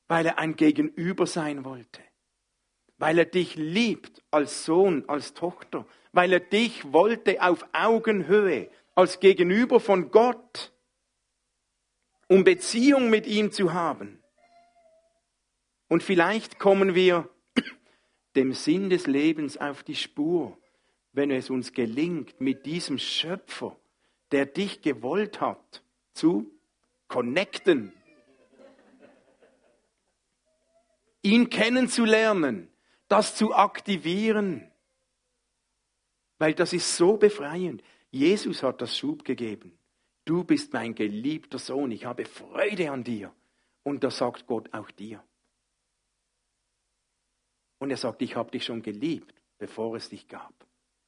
weil 0.08 0.26
er 0.26 0.40
ein 0.40 0.56
Gegenüber 0.56 1.28
sein 1.28 1.66
wollte. 1.66 2.02
Weil 2.98 3.20
er 3.20 3.26
dich 3.26 3.56
liebt 3.56 4.24
als 4.32 4.66
Sohn, 4.66 5.08
als 5.08 5.34
Tochter. 5.34 5.86
Weil 6.12 6.34
er 6.34 6.40
dich 6.40 6.92
wollte 6.92 7.42
auf 7.42 7.66
Augenhöhe, 7.74 8.70
als 8.96 9.20
Gegenüber 9.20 9.80
von 9.80 10.12
Gott, 10.12 10.72
um 12.28 12.44
Beziehung 12.44 13.10
mit 13.10 13.26
ihm 13.28 13.52
zu 13.52 13.74
haben. 13.74 14.22
Und 15.88 16.04
vielleicht 16.04 16.60
kommen 16.60 16.96
wir 16.96 17.30
dem 18.36 18.54
Sinn 18.54 18.90
des 18.90 19.08
Lebens 19.08 19.58
auf 19.58 19.84
die 19.84 19.96
Spur, 19.96 20.58
wenn 21.12 21.32
es 21.32 21.50
uns 21.50 21.74
gelingt, 21.74 22.40
mit 22.42 22.66
diesem 22.66 22.98
Schöpfer, 22.98 23.78
der 24.32 24.46
dich 24.46 24.82
gewollt 24.82 25.42
hat, 25.42 25.84
zu 26.14 26.52
connecten, 27.14 27.94
ihn 31.22 31.48
kennenzulernen, 31.52 32.70
das 33.08 33.36
zu 33.36 33.54
aktivieren, 33.54 34.68
weil 36.40 36.56
das 36.56 36.74
ist 36.74 36.98
so 36.98 37.18
befreiend. 37.18 37.84
Jesus 38.10 38.64
hat 38.64 38.82
das 38.82 38.98
Schub 38.98 39.24
gegeben. 39.24 39.78
Du 40.26 40.44
bist 40.44 40.74
mein 40.74 40.96
geliebter 40.96 41.60
Sohn, 41.60 41.92
ich 41.92 42.06
habe 42.06 42.26
Freude 42.26 42.90
an 42.90 43.04
dir. 43.04 43.32
Und 43.84 44.04
das 44.04 44.18
sagt 44.18 44.48
Gott 44.48 44.74
auch 44.74 44.90
dir. 44.90 45.24
Und 47.78 47.92
er 47.92 47.98
sagt, 47.98 48.24
ich 48.24 48.36
habe 48.36 48.50
dich 48.50 48.66
schon 48.66 48.82
geliebt, 48.82 49.36
bevor 49.60 49.96
es 49.96 50.10
dich 50.10 50.28
gab, 50.28 50.54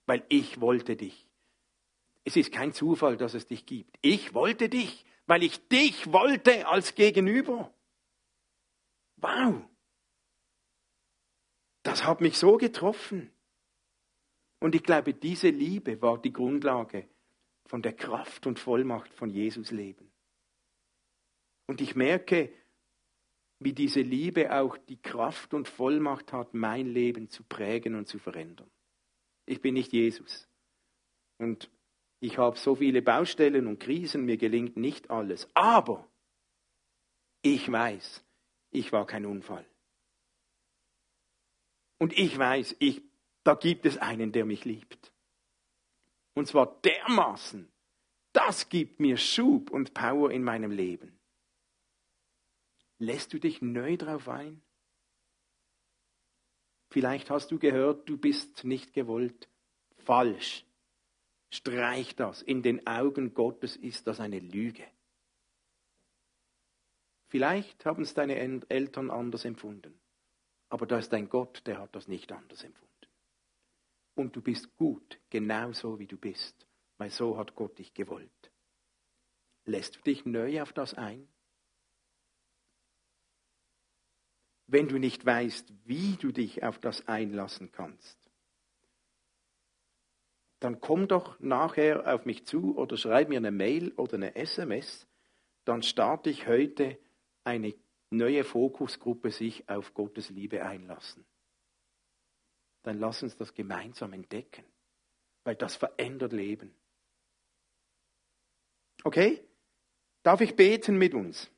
weil 0.05 0.23
ich 0.29 0.61
wollte 0.61 0.95
dich. 0.95 1.27
Es 2.25 2.35
ist 2.35 2.51
kein 2.51 2.73
Zufall, 2.73 3.17
dass 3.17 3.33
es 3.33 3.47
dich 3.47 3.65
gibt. 3.65 3.97
Ich 4.01 4.35
wollte 4.35 4.69
dich, 4.69 5.03
weil 5.27 5.43
ich 5.43 5.67
dich 5.67 6.11
wollte 6.11 6.67
als 6.67 6.95
Gegenüber. 6.95 7.73
Wow. 9.17 9.63
Das 11.83 12.03
hat 12.03 12.21
mich 12.21 12.37
so 12.37 12.57
getroffen. 12.57 13.31
Und 14.59 14.75
ich 14.75 14.83
glaube, 14.83 15.13
diese 15.13 15.49
Liebe 15.49 16.01
war 16.01 16.19
die 16.19 16.33
Grundlage 16.33 17.07
von 17.67 17.81
der 17.81 17.93
Kraft 17.93 18.47
und 18.47 18.59
Vollmacht 18.59 19.13
von 19.13 19.29
Jesus 19.29 19.71
Leben. 19.71 20.11
Und 21.67 21.81
ich 21.81 21.95
merke, 21.95 22.51
wie 23.59 23.73
diese 23.73 24.01
Liebe 24.01 24.51
auch 24.53 24.77
die 24.77 25.01
Kraft 25.01 25.53
und 25.53 25.67
Vollmacht 25.67 26.33
hat, 26.33 26.53
mein 26.53 26.87
Leben 26.87 27.29
zu 27.29 27.43
prägen 27.43 27.95
und 27.95 28.07
zu 28.07 28.19
verändern. 28.19 28.69
Ich 29.45 29.61
bin 29.61 29.75
nicht 29.75 29.93
Jesus. 29.93 30.47
Und 31.37 31.69
ich 32.25 32.39
habe 32.39 32.57
so 32.57 32.75
viele 32.75 33.01
Baustellen 33.03 33.67
und 33.67 33.79
Krisen, 33.79 34.25
mir 34.25 34.37
gelingt 34.37 34.77
nicht 34.77 35.11
alles. 35.11 35.47
Aber 35.53 36.09
ich 37.43 37.71
weiß, 37.71 38.25
ich 38.71 38.91
war 38.91 39.05
kein 39.05 39.25
Unfall. 39.25 39.65
Und 41.99 42.17
ich 42.17 42.37
weiß, 42.37 42.75
ich 42.79 43.03
da 43.43 43.53
gibt 43.53 43.85
es 43.85 43.97
einen, 43.99 44.31
der 44.31 44.43
mich 44.43 44.65
liebt. 44.65 45.13
Und 46.33 46.47
zwar 46.47 46.81
dermaßen. 46.81 47.71
Das 48.33 48.69
gibt 48.69 48.99
mir 48.99 49.17
Schub 49.17 49.69
und 49.69 49.93
Power 49.93 50.31
in 50.31 50.43
meinem 50.43 50.71
Leben. 50.71 51.17
Lässt 52.97 53.33
du 53.33 53.39
dich 53.39 53.61
neu 53.61 53.97
drauf 53.97 54.27
ein? 54.27 54.61
Vielleicht 56.89 57.29
hast 57.29 57.51
du 57.51 57.59
gehört, 57.59 58.09
du 58.09 58.17
bist 58.17 58.63
nicht 58.63 58.93
gewollt. 58.93 59.47
Falsch. 59.97 60.64
Streich 61.49 62.15
das. 62.15 62.41
In 62.41 62.61
den 62.61 62.85
Augen 62.87 63.33
Gottes 63.33 63.75
ist 63.75 64.07
das 64.07 64.19
eine 64.19 64.39
Lüge. 64.39 64.85
Vielleicht 67.27 67.85
haben 67.85 68.03
es 68.03 68.13
deine 68.13 68.35
Eltern 68.35 69.09
anders 69.09 69.45
empfunden. 69.45 69.99
Aber 70.69 70.85
da 70.85 70.97
ist 70.97 71.13
ein 71.13 71.29
Gott, 71.29 71.65
der 71.65 71.79
hat 71.79 71.95
das 71.95 72.07
nicht 72.07 72.31
anders 72.31 72.63
empfunden 72.63 72.85
und 74.15 74.35
du 74.35 74.41
bist 74.41 74.75
gut, 74.77 75.19
genauso 75.29 75.99
wie 75.99 76.07
du 76.07 76.17
bist, 76.17 76.67
weil 76.97 77.09
so 77.11 77.37
hat 77.37 77.55
Gott 77.55 77.77
dich 77.77 77.93
gewollt. 77.93 78.51
Lässt 79.65 79.97
du 79.97 80.01
dich 80.01 80.25
neu 80.25 80.61
auf 80.61 80.73
das 80.73 80.93
ein? 80.93 81.27
Wenn 84.67 84.87
du 84.87 84.97
nicht 84.97 85.25
weißt, 85.25 85.71
wie 85.85 86.15
du 86.15 86.31
dich 86.31 86.63
auf 86.63 86.79
das 86.79 87.07
einlassen 87.07 87.71
kannst, 87.71 88.17
dann 90.65 90.81
komm 90.81 91.07
doch 91.07 91.39
nachher 91.39 92.13
auf 92.13 92.25
mich 92.25 92.45
zu 92.45 92.77
oder 92.77 92.97
schreib 92.97 93.29
mir 93.29 93.37
eine 93.37 93.51
Mail 93.51 93.93
oder 93.93 94.15
eine 94.15 94.35
SMS, 94.35 95.07
dann 95.63 95.81
starte 95.83 96.29
ich 96.29 96.47
heute 96.47 96.97
eine 97.43 97.73
neue 98.09 98.43
Fokusgruppe 98.43 99.31
sich 99.31 99.69
auf 99.69 99.93
Gottes 99.93 100.29
Liebe 100.29 100.65
einlassen 100.65 101.25
dann 102.85 102.99
lass 102.99 103.23
uns 103.23 103.35
das 103.35 103.53
gemeinsam 103.53 104.13
entdecken, 104.13 104.63
weil 105.43 105.55
das 105.55 105.75
verändert 105.75 106.33
Leben. 106.33 106.73
Okay? 109.03 109.43
Darf 110.21 110.41
ich 110.41 110.55
beten 110.55 110.97
mit 110.97 111.13
uns? 111.13 111.49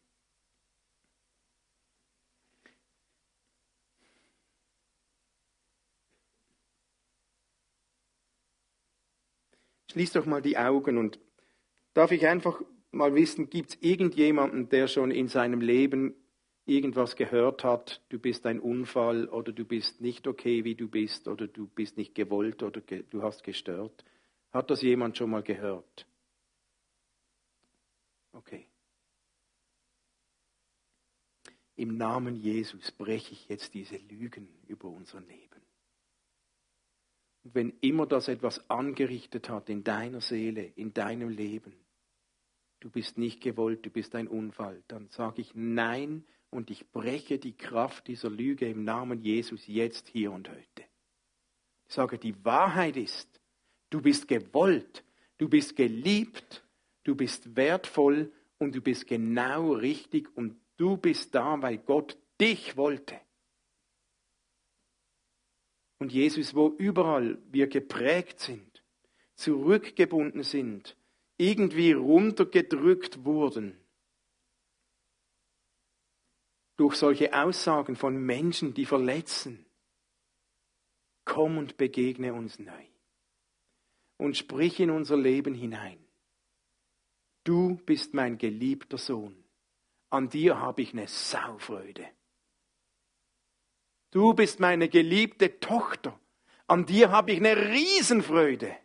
Schließ 9.92 10.14
doch 10.14 10.26
mal 10.26 10.42
die 10.42 10.58
Augen 10.58 10.98
und 10.98 11.20
darf 11.94 12.12
ich 12.12 12.28
einfach 12.28 12.62
mal 12.92 13.16
wissen, 13.16 13.50
gibt 13.50 13.70
es 13.70 13.78
irgendjemanden, 13.82 14.70
der 14.70 14.88
schon 14.88 15.12
in 15.12 15.28
seinem 15.28 15.62
Leben 15.62 16.16
irgendwas 16.66 17.16
gehört 17.16 17.64
hat, 17.64 18.02
du 18.10 18.20
bist 18.20 18.46
ein 18.46 18.60
Unfall 18.60 19.30
oder 19.30 19.54
du 19.54 19.64
bist 19.64 20.02
nicht 20.02 20.28
okay, 20.28 20.64
wie 20.66 20.76
du 20.76 20.90
bist 20.90 21.28
oder 21.28 21.48
du 21.48 21.68
bist 21.68 21.98
nicht 21.98 22.14
gewollt 22.14 22.62
oder 22.62 22.82
ge 22.82 23.04
du 23.10 23.24
hast 23.24 23.44
gestört. 23.44 24.04
Hat 24.52 24.70
das 24.70 24.82
jemand 24.82 25.18
schon 25.18 25.30
mal 25.30 25.44
gehört? 25.44 26.06
Okay. 28.34 28.68
Im 31.76 31.96
Namen 31.96 32.36
Jesus 32.36 32.92
breche 32.92 33.34
ich 33.34 33.48
jetzt 33.48 33.74
diese 33.74 33.98
Lügen 33.98 34.50
über 34.68 34.90
unser 34.90 35.22
Leben. 35.22 35.62
Und 37.48 37.56
wenn 37.56 37.74
immer 37.80 38.06
das 38.06 38.28
etwas 38.28 38.70
angerichtet 38.70 39.48
hat 39.48 39.70
in 39.70 39.82
deiner 39.82 40.20
Seele, 40.20 40.66
in 40.76 40.94
deinem 40.94 41.30
Leben, 41.30 41.72
du 42.82 42.90
bist 42.90 43.18
nicht 43.18 43.40
gewollt, 43.40 43.86
du 43.86 43.90
bist 43.90 44.16
ein 44.16 44.28
Unfall, 44.28 44.84
dann 44.90 45.08
sage 45.12 45.40
ich 45.40 45.56
Nein 45.56 46.26
und 46.50 46.70
ich 46.70 46.92
breche 46.92 47.40
die 47.40 47.56
Kraft 47.56 48.08
dieser 48.08 48.30
Lüge 48.30 48.68
im 48.68 48.84
Namen 48.84 49.22
Jesus 49.22 49.66
jetzt, 49.66 50.10
hier 50.10 50.34
und 50.34 50.50
heute. 50.50 50.84
Ich 51.88 51.94
sage, 51.94 52.18
die 52.18 52.36
Wahrheit 52.44 52.98
ist, 52.98 53.40
du 53.92 54.02
bist 54.02 54.28
gewollt, 54.28 55.06
du 55.38 55.48
bist 55.48 55.78
geliebt, 55.78 56.66
du 57.06 57.16
bist 57.16 57.56
wertvoll 57.56 58.30
und 58.58 58.76
du 58.76 58.82
bist 58.82 59.08
genau 59.08 59.72
richtig 59.72 60.36
und 60.36 60.60
du 60.76 60.98
bist 60.98 61.34
da, 61.34 61.62
weil 61.62 61.78
Gott 61.78 62.18
dich 62.42 62.76
wollte. 62.76 63.16
Und 66.00 66.12
Jesus, 66.12 66.54
wo 66.54 66.70
überall 66.78 67.42
wir 67.50 67.68
geprägt 67.68 68.40
sind, 68.40 68.84
zurückgebunden 69.36 70.44
sind, 70.44 70.96
irgendwie 71.38 71.92
runtergedrückt 71.92 73.24
wurden, 73.26 73.80
durch 76.76 76.96
solche 76.96 77.34
Aussagen 77.34 77.96
von 77.96 78.18
Menschen, 78.18 78.74
die 78.74 78.86
verletzen, 78.86 79.66
komm 81.26 81.58
und 81.58 81.78
begegne 81.78 82.34
uns 82.34 82.60
neu 82.60 82.86
und 84.18 84.38
sprich 84.38 84.80
in 84.80 84.90
unser 84.90 85.18
Leben 85.18 85.54
hinein. 85.54 86.00
Du 87.44 87.76
bist 87.86 88.14
mein 88.14 88.38
geliebter 88.38 88.98
Sohn. 88.98 89.44
An 90.10 90.30
dir 90.30 90.60
habe 90.60 90.82
ich 90.82 90.94
eine 90.94 91.08
Saufreude. 91.08 92.08
Du 94.12 94.34
bist 94.34 94.60
meine 94.60 94.90
geliebte 94.90 95.60
Tochter. 95.60 96.20
An 96.68 96.86
dir 96.86 97.12
habe 97.12 97.32
ich 97.32 97.38
eine 97.38 97.56
Riesenfreude. 97.56 98.76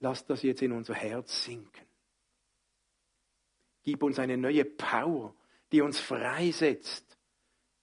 Lass 0.00 0.26
das 0.26 0.42
jetzt 0.42 0.62
in 0.62 0.72
unser 0.72 0.94
Herz 0.94 1.44
sinken. 1.44 1.86
Gib 3.84 4.02
uns 4.02 4.18
eine 4.18 4.36
neue 4.36 4.64
Power, 4.64 5.34
die 5.70 5.80
uns 5.80 5.98
freisetzt, 5.98 7.16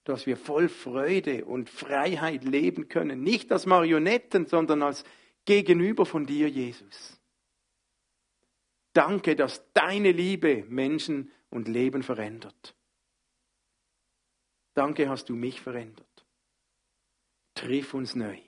dass 0.04 0.26
wir 0.26 0.36
voll 0.36 0.68
Freude 0.68 1.44
und 1.44 1.68
Freiheit 1.68 2.44
leben 2.44 2.88
können. 2.88 3.22
Nicht 3.22 3.52
als 3.52 3.66
Marionetten, 3.66 4.46
sondern 4.46 4.82
als 4.82 5.04
Gegenüber 5.44 6.06
von 6.06 6.26
dir, 6.26 6.48
Jesus. 6.48 7.19
Danke, 8.92 9.36
dass 9.36 9.72
deine 9.72 10.12
Liebe 10.12 10.64
Menschen 10.68 11.30
und 11.48 11.68
Leben 11.68 12.02
verändert. 12.02 12.74
Danke, 14.74 15.08
hast 15.08 15.28
du 15.28 15.34
mich 15.36 15.60
verändert. 15.60 16.26
Triff 17.54 17.94
uns 17.94 18.14
neu. 18.14 18.38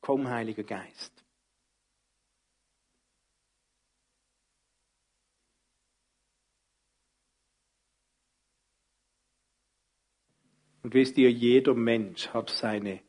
Komm, 0.00 0.28
Heiliger 0.28 0.64
Geist. 0.64 1.24
Und 10.82 10.94
wisst 10.94 11.18
ihr, 11.18 11.32
jeder 11.32 11.74
Mensch 11.74 12.28
hat 12.28 12.50
seine 12.50 13.02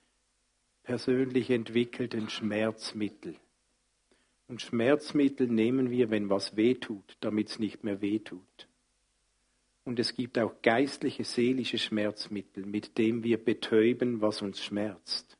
persönlich 0.81 1.51
entwickelten 1.51 2.27
Schmerzmittel. 2.27 3.39
Und 4.47 4.61
Schmerzmittel 4.61 5.47
nehmen 5.47 5.91
wir, 5.91 6.09
wenn 6.09 6.29
was 6.29 6.55
weh 6.55 6.75
tut, 6.75 7.17
damit 7.19 7.49
es 7.49 7.59
nicht 7.59 7.83
mehr 7.83 8.01
weh 8.01 8.19
tut. 8.19 8.67
Und 9.83 9.99
es 9.99 10.13
gibt 10.15 10.37
auch 10.39 10.61
geistliche, 10.61 11.23
seelische 11.23 11.77
Schmerzmittel, 11.77 12.65
mit 12.65 12.97
dem 12.97 13.23
wir 13.23 13.43
betäuben, 13.43 14.21
was 14.21 14.41
uns 14.41 14.63
schmerzt. 14.63 15.37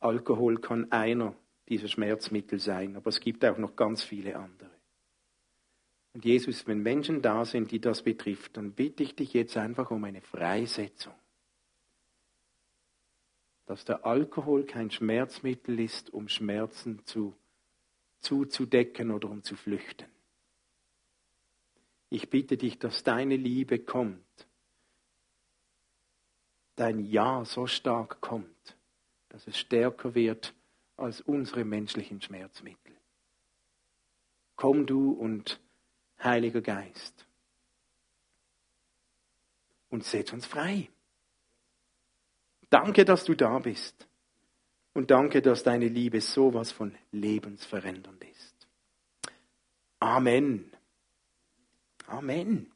Alkohol 0.00 0.60
kann 0.60 0.90
einer 0.92 1.34
dieser 1.68 1.88
Schmerzmittel 1.88 2.60
sein, 2.60 2.96
aber 2.96 3.08
es 3.08 3.20
gibt 3.20 3.44
auch 3.44 3.58
noch 3.58 3.74
ganz 3.74 4.02
viele 4.02 4.36
andere. 4.36 4.70
Und 6.12 6.24
Jesus, 6.24 6.66
wenn 6.66 6.82
Menschen 6.82 7.22
da 7.22 7.44
sind, 7.44 7.70
die 7.72 7.80
das 7.80 8.02
betrifft, 8.02 8.56
dann 8.56 8.72
bitte 8.72 9.02
ich 9.02 9.14
dich 9.16 9.32
jetzt 9.32 9.56
einfach 9.56 9.90
um 9.90 10.04
eine 10.04 10.22
Freisetzung 10.22 11.14
dass 13.66 13.84
der 13.84 14.06
Alkohol 14.06 14.64
kein 14.64 14.90
Schmerzmittel 14.90 15.80
ist, 15.80 16.12
um 16.12 16.28
Schmerzen 16.28 17.04
zu, 17.04 17.34
zuzudecken 18.20 19.10
oder 19.10 19.28
um 19.28 19.42
zu 19.42 19.56
flüchten. 19.56 20.06
Ich 22.08 22.30
bitte 22.30 22.56
dich, 22.56 22.78
dass 22.78 23.02
deine 23.02 23.36
Liebe 23.36 23.80
kommt, 23.80 24.48
dein 26.76 27.00
Ja 27.00 27.44
so 27.44 27.66
stark 27.66 28.20
kommt, 28.20 28.76
dass 29.28 29.46
es 29.48 29.58
stärker 29.58 30.14
wird 30.14 30.54
als 30.96 31.20
unsere 31.20 31.64
menschlichen 31.64 32.20
Schmerzmittel. 32.20 32.96
Komm 34.54 34.86
du 34.86 35.10
und 35.10 35.60
Heiliger 36.22 36.62
Geist 36.62 37.26
und 39.90 40.04
setz 40.04 40.32
uns 40.32 40.46
frei. 40.46 40.88
Danke, 42.70 43.04
dass 43.04 43.24
du 43.24 43.34
da 43.34 43.58
bist. 43.58 44.06
Und 44.92 45.10
danke, 45.10 45.42
dass 45.42 45.62
deine 45.62 45.88
Liebe 45.88 46.20
sowas 46.20 46.72
von 46.72 46.94
lebensverändernd 47.12 48.24
ist. 48.24 48.66
Amen. 50.00 50.72
Amen. 52.06 52.72